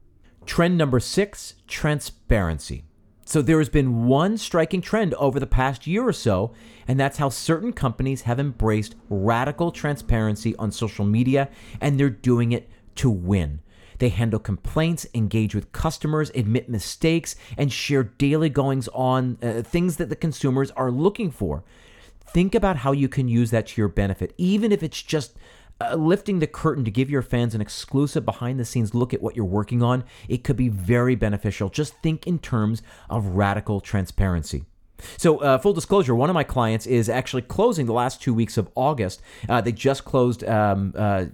Trend 0.47 0.79
number 0.79 1.00
six 1.00 1.55
transparency. 1.67 2.85
So, 3.26 3.41
there 3.41 3.59
has 3.59 3.71
been 3.71 4.05
one 4.05 4.37
striking 4.37 4.83
trend 4.83 5.14
over 5.14 5.41
the 5.41 5.47
past 5.47 5.87
year 5.87 6.07
or 6.07 6.12
so, 6.12 6.53
and 6.87 7.00
that's 7.00 7.17
how 7.17 7.31
certain 7.31 7.73
companies 7.73 8.23
have 8.23 8.38
embraced 8.38 8.97
radical 9.09 9.73
transparency 9.73 10.55
on 10.57 10.71
social 10.71 11.07
media, 11.07 11.49
and 11.81 11.99
they're 11.99 12.11
doing 12.11 12.53
it 12.53 12.69
to 12.97 13.11
win. 13.11 13.61
They 13.99 14.11
handle 14.11 14.38
complaints, 14.38 15.07
engage 15.14 15.55
with 15.55 15.73
customers, 15.73 16.31
admit 16.35 16.69
mistakes, 16.69 17.35
and 17.57 17.73
share 17.73 18.05
daily 18.05 18.50
goings 18.50 18.88
on, 18.88 19.38
uh, 19.43 19.62
things 19.62 19.97
that 19.97 20.11
the 20.11 20.17
consumers 20.17 20.71
are 20.73 20.91
looking 20.91 21.31
for. 21.31 21.64
Think 22.26 22.55
about 22.55 22.79
how 22.79 22.93
you 22.93 23.09
can 23.09 23.29
use 23.29 23.50
that 23.53 23.69
to 23.69 23.81
your 23.81 23.88
benefit, 23.88 24.35
even 24.37 24.73
if 24.73 24.83
it's 24.83 25.00
just 25.03 25.37
uh, 25.81 25.95
lifting 25.95 26.38
the 26.38 26.47
curtain 26.47 26.85
to 26.85 26.90
give 26.90 27.11
your 27.11 27.23
fans 27.23 27.54
an 27.54 27.61
exclusive 27.61 28.25
behind 28.25 28.61
the 28.61 28.64
scenes 28.64 28.95
look 28.95 29.12
at 29.12 29.23
what 29.23 29.37
you're 29.37 29.45
working 29.45 29.83
on, 29.83 30.04
it 30.28 30.45
could 30.45 30.57
be 30.57 30.69
very 30.69 31.14
beneficial. 31.14 31.69
Just 31.69 31.95
think 32.02 32.26
in 32.26 32.38
terms 32.38 32.83
of 33.11 33.26
radical 33.26 33.81
transparency. 33.81 34.64
So, 35.16 35.38
uh, 35.38 35.59
full 35.59 35.73
disclosure, 35.73 36.14
one 36.14 36.31
of 36.31 36.35
my 36.35 36.45
clients 36.45 36.87
is 36.87 37.09
actually 37.09 37.43
closing 37.43 37.87
the 37.87 37.93
last 37.93 38.23
two 38.23 38.33
weeks 38.33 38.57
of 38.57 38.71
August. 38.75 39.21
Uh, 39.49 39.61
they 39.61 39.73
just 39.73 40.04
closed 40.04 40.45
um, 40.45 40.95
uh, 40.97 41.26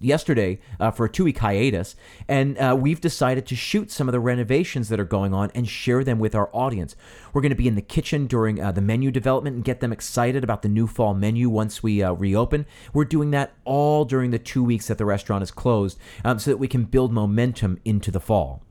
yesterday 0.00 0.58
uh, 0.78 0.90
for 0.90 1.06
a 1.06 1.08
two 1.08 1.24
week 1.24 1.38
hiatus, 1.38 1.96
and 2.28 2.58
uh, 2.58 2.76
we've 2.78 3.00
decided 3.00 3.46
to 3.46 3.56
shoot 3.56 3.90
some 3.90 4.08
of 4.08 4.12
the 4.12 4.20
renovations 4.20 4.88
that 4.88 5.00
are 5.00 5.04
going 5.04 5.34
on 5.34 5.50
and 5.54 5.68
share 5.68 6.04
them 6.04 6.18
with 6.18 6.34
our 6.34 6.50
audience. 6.52 6.96
We're 7.32 7.42
going 7.42 7.50
to 7.50 7.56
be 7.56 7.68
in 7.68 7.74
the 7.74 7.82
kitchen 7.82 8.26
during 8.26 8.60
uh, 8.60 8.72
the 8.72 8.80
menu 8.80 9.10
development 9.10 9.56
and 9.56 9.64
get 9.64 9.80
them 9.80 9.92
excited 9.92 10.44
about 10.44 10.62
the 10.62 10.68
new 10.68 10.86
fall 10.86 11.14
menu 11.14 11.48
once 11.48 11.82
we 11.82 12.02
uh, 12.02 12.12
reopen. 12.12 12.66
We're 12.92 13.04
doing 13.04 13.30
that 13.32 13.54
all 13.64 14.04
during 14.04 14.30
the 14.30 14.38
two 14.38 14.64
weeks 14.64 14.88
that 14.88 14.98
the 14.98 15.04
restaurant 15.04 15.42
is 15.42 15.50
closed 15.50 15.98
um, 16.24 16.38
so 16.38 16.50
that 16.50 16.58
we 16.58 16.68
can 16.68 16.84
build 16.84 17.12
momentum 17.12 17.78
into 17.84 18.10
the 18.10 18.20
fall. 18.20 18.62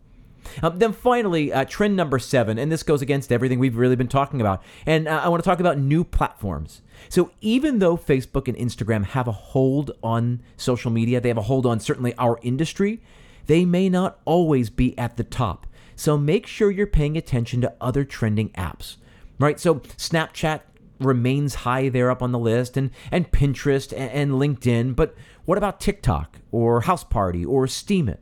Um, 0.61 0.79
then 0.79 0.93
finally, 0.93 1.51
uh, 1.51 1.65
trend 1.65 1.95
number 1.95 2.19
seven, 2.19 2.57
and 2.57 2.71
this 2.71 2.83
goes 2.83 3.01
against 3.01 3.31
everything 3.31 3.59
we've 3.59 3.77
really 3.77 3.95
been 3.95 4.07
talking 4.07 4.41
about. 4.41 4.61
And 4.85 5.07
uh, 5.07 5.21
I 5.23 5.29
want 5.29 5.43
to 5.43 5.49
talk 5.49 5.59
about 5.59 5.77
new 5.77 6.03
platforms. 6.03 6.81
So 7.10 7.31
even 7.41 7.79
though 7.79 7.97
Facebook 7.97 8.47
and 8.47 8.58
Instagram 8.58 9.05
have 9.05 9.27
a 9.27 9.31
hold 9.31 9.91
on 10.03 10.41
social 10.58 10.91
media, 10.91 11.21
they 11.21 11.29
have 11.29 11.38
a 11.38 11.43
hold 11.43 11.65
on 11.65 11.79
certainly 11.79 12.13
our 12.17 12.39
industry, 12.41 13.01
they 13.47 13.65
may 13.65 13.89
not 13.89 14.19
always 14.25 14.69
be 14.69 14.97
at 14.97 15.17
the 15.17 15.23
top. 15.23 15.67
So 15.95 16.17
make 16.17 16.45
sure 16.45 16.71
you're 16.71 16.88
paying 16.88 17.17
attention 17.17 17.62
to 17.62 17.73
other 17.79 18.03
trending 18.03 18.49
apps, 18.49 18.97
right? 19.39 19.60
So 19.60 19.75
Snapchat 19.75 20.62
remains 20.99 21.55
high 21.55 21.89
there 21.89 22.10
up 22.10 22.21
on 22.21 22.31
the 22.31 22.39
list 22.39 22.77
and, 22.77 22.91
and 23.12 23.31
Pinterest 23.31 23.91
and, 23.91 24.12
and 24.12 24.31
LinkedIn. 24.31 24.95
But 24.95 25.15
what 25.45 25.58
about 25.58 25.79
TikTok 25.79 26.39
or 26.51 26.81
House 26.81 27.03
Party 27.03 27.45
or 27.45 27.65
Steemit? 27.65 28.17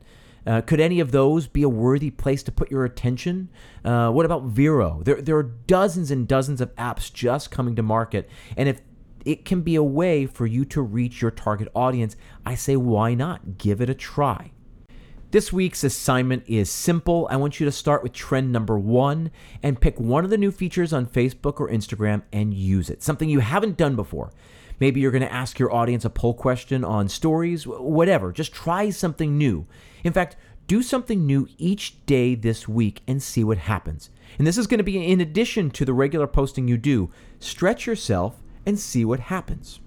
Uh, 0.46 0.60
could 0.60 0.80
any 0.80 1.00
of 1.00 1.10
those 1.10 1.46
be 1.46 1.62
a 1.62 1.68
worthy 1.68 2.10
place 2.10 2.42
to 2.42 2.52
put 2.52 2.70
your 2.70 2.84
attention? 2.84 3.48
Uh, 3.84 4.10
what 4.10 4.26
about 4.26 4.44
Vero? 4.44 5.00
There, 5.04 5.20
there 5.20 5.36
are 5.36 5.42
dozens 5.42 6.10
and 6.10 6.28
dozens 6.28 6.60
of 6.60 6.74
apps 6.76 7.12
just 7.12 7.50
coming 7.50 7.76
to 7.76 7.82
market. 7.82 8.28
And 8.56 8.68
if 8.68 8.80
it 9.24 9.44
can 9.44 9.62
be 9.62 9.74
a 9.74 9.82
way 9.82 10.26
for 10.26 10.46
you 10.46 10.64
to 10.66 10.82
reach 10.82 11.22
your 11.22 11.30
target 11.30 11.68
audience, 11.74 12.16
I 12.44 12.54
say, 12.54 12.76
why 12.76 13.14
not? 13.14 13.58
Give 13.58 13.80
it 13.80 13.88
a 13.88 13.94
try. 13.94 14.50
This 15.30 15.52
week's 15.52 15.82
assignment 15.82 16.44
is 16.46 16.70
simple. 16.70 17.26
I 17.28 17.36
want 17.36 17.58
you 17.58 17.66
to 17.66 17.72
start 17.72 18.04
with 18.04 18.12
trend 18.12 18.52
number 18.52 18.78
one 18.78 19.32
and 19.64 19.80
pick 19.80 19.98
one 19.98 20.22
of 20.22 20.30
the 20.30 20.38
new 20.38 20.52
features 20.52 20.92
on 20.92 21.06
Facebook 21.06 21.58
or 21.58 21.68
Instagram 21.68 22.22
and 22.32 22.54
use 22.54 22.88
it. 22.88 23.02
Something 23.02 23.28
you 23.28 23.40
haven't 23.40 23.76
done 23.76 23.96
before. 23.96 24.30
Maybe 24.80 25.00
you're 25.00 25.10
going 25.10 25.22
to 25.22 25.32
ask 25.32 25.58
your 25.58 25.72
audience 25.72 26.04
a 26.04 26.10
poll 26.10 26.34
question 26.34 26.84
on 26.84 27.08
stories, 27.08 27.66
whatever. 27.66 28.32
Just 28.32 28.52
try 28.52 28.90
something 28.90 29.38
new. 29.38 29.66
In 30.02 30.12
fact, 30.12 30.36
do 30.66 30.82
something 30.82 31.26
new 31.26 31.46
each 31.58 32.04
day 32.06 32.34
this 32.34 32.66
week 32.66 33.02
and 33.06 33.22
see 33.22 33.44
what 33.44 33.58
happens. 33.58 34.10
And 34.38 34.46
this 34.46 34.58
is 34.58 34.66
going 34.66 34.78
to 34.78 34.84
be 34.84 35.10
in 35.10 35.20
addition 35.20 35.70
to 35.72 35.84
the 35.84 35.92
regular 35.92 36.26
posting 36.26 36.68
you 36.68 36.76
do. 36.76 37.10
Stretch 37.38 37.86
yourself 37.86 38.42
and 38.66 38.78
see 38.78 39.04
what 39.04 39.20
happens. 39.20 39.80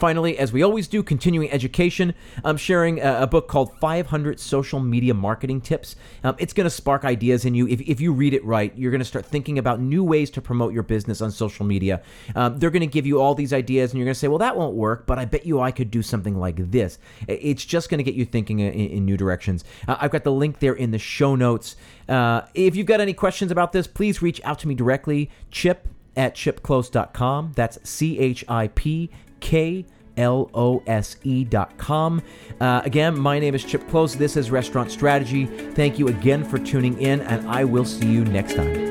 Finally, 0.00 0.38
as 0.38 0.50
we 0.50 0.62
always 0.62 0.88
do, 0.88 1.02
continuing 1.02 1.52
education, 1.52 2.14
I'm 2.42 2.56
sharing 2.56 3.00
a, 3.00 3.24
a 3.24 3.26
book 3.26 3.48
called 3.48 3.78
500 3.80 4.40
Social 4.40 4.80
Media 4.80 5.12
Marketing 5.12 5.60
Tips. 5.60 5.94
Um, 6.24 6.34
it's 6.38 6.54
going 6.54 6.64
to 6.64 6.70
spark 6.70 7.04
ideas 7.04 7.44
in 7.44 7.54
you. 7.54 7.68
If, 7.68 7.82
if 7.82 8.00
you 8.00 8.14
read 8.14 8.32
it 8.32 8.42
right, 8.42 8.72
you're 8.78 8.90
going 8.90 9.00
to 9.00 9.04
start 9.04 9.26
thinking 9.26 9.58
about 9.58 9.78
new 9.78 10.02
ways 10.02 10.30
to 10.30 10.40
promote 10.40 10.72
your 10.72 10.84
business 10.84 11.20
on 11.20 11.30
social 11.30 11.66
media. 11.66 12.00
Um, 12.34 12.58
they're 12.58 12.70
going 12.70 12.80
to 12.80 12.86
give 12.86 13.04
you 13.04 13.20
all 13.20 13.34
these 13.34 13.52
ideas, 13.52 13.90
and 13.90 13.98
you're 13.98 14.06
going 14.06 14.14
to 14.14 14.18
say, 14.18 14.28
well, 14.28 14.38
that 14.38 14.56
won't 14.56 14.74
work, 14.74 15.06
but 15.06 15.18
I 15.18 15.26
bet 15.26 15.44
you 15.44 15.60
I 15.60 15.70
could 15.70 15.90
do 15.90 16.00
something 16.00 16.34
like 16.34 16.70
this. 16.70 16.98
It's 17.28 17.66
just 17.66 17.90
going 17.90 17.98
to 17.98 18.04
get 18.04 18.14
you 18.14 18.24
thinking 18.24 18.60
in, 18.60 18.72
in 18.72 19.04
new 19.04 19.18
directions. 19.18 19.64
Uh, 19.86 19.98
I've 20.00 20.12
got 20.12 20.24
the 20.24 20.32
link 20.32 20.60
there 20.60 20.72
in 20.72 20.92
the 20.92 20.98
show 20.98 21.36
notes. 21.36 21.76
Uh, 22.08 22.40
if 22.54 22.74
you've 22.74 22.86
got 22.86 23.02
any 23.02 23.12
questions 23.12 23.50
about 23.52 23.72
this, 23.72 23.86
please 23.86 24.22
reach 24.22 24.40
out 24.44 24.60
to 24.60 24.68
me 24.68 24.74
directly, 24.74 25.30
chip 25.50 25.88
at 26.16 26.34
chipklose.com. 26.34 27.52
That's 27.54 27.78
C 27.88 28.18
H 28.18 28.46
I 28.48 28.68
P 28.68 29.10
K 29.40 29.84
L 30.16 30.50
O 30.54 30.82
S 30.86 31.16
E 31.24 31.44
dot 31.44 31.76
com. 31.78 32.22
Uh, 32.60 32.82
again, 32.84 33.18
my 33.18 33.38
name 33.38 33.54
is 33.54 33.64
Chip 33.64 33.82
Klose. 33.88 34.16
This 34.16 34.36
is 34.36 34.50
Restaurant 34.50 34.90
Strategy. 34.90 35.46
Thank 35.46 35.98
you 35.98 36.08
again 36.08 36.44
for 36.44 36.58
tuning 36.58 37.00
in, 37.00 37.20
and 37.22 37.48
I 37.48 37.64
will 37.64 37.84
see 37.84 38.06
you 38.06 38.24
next 38.24 38.54
time. 38.54 38.89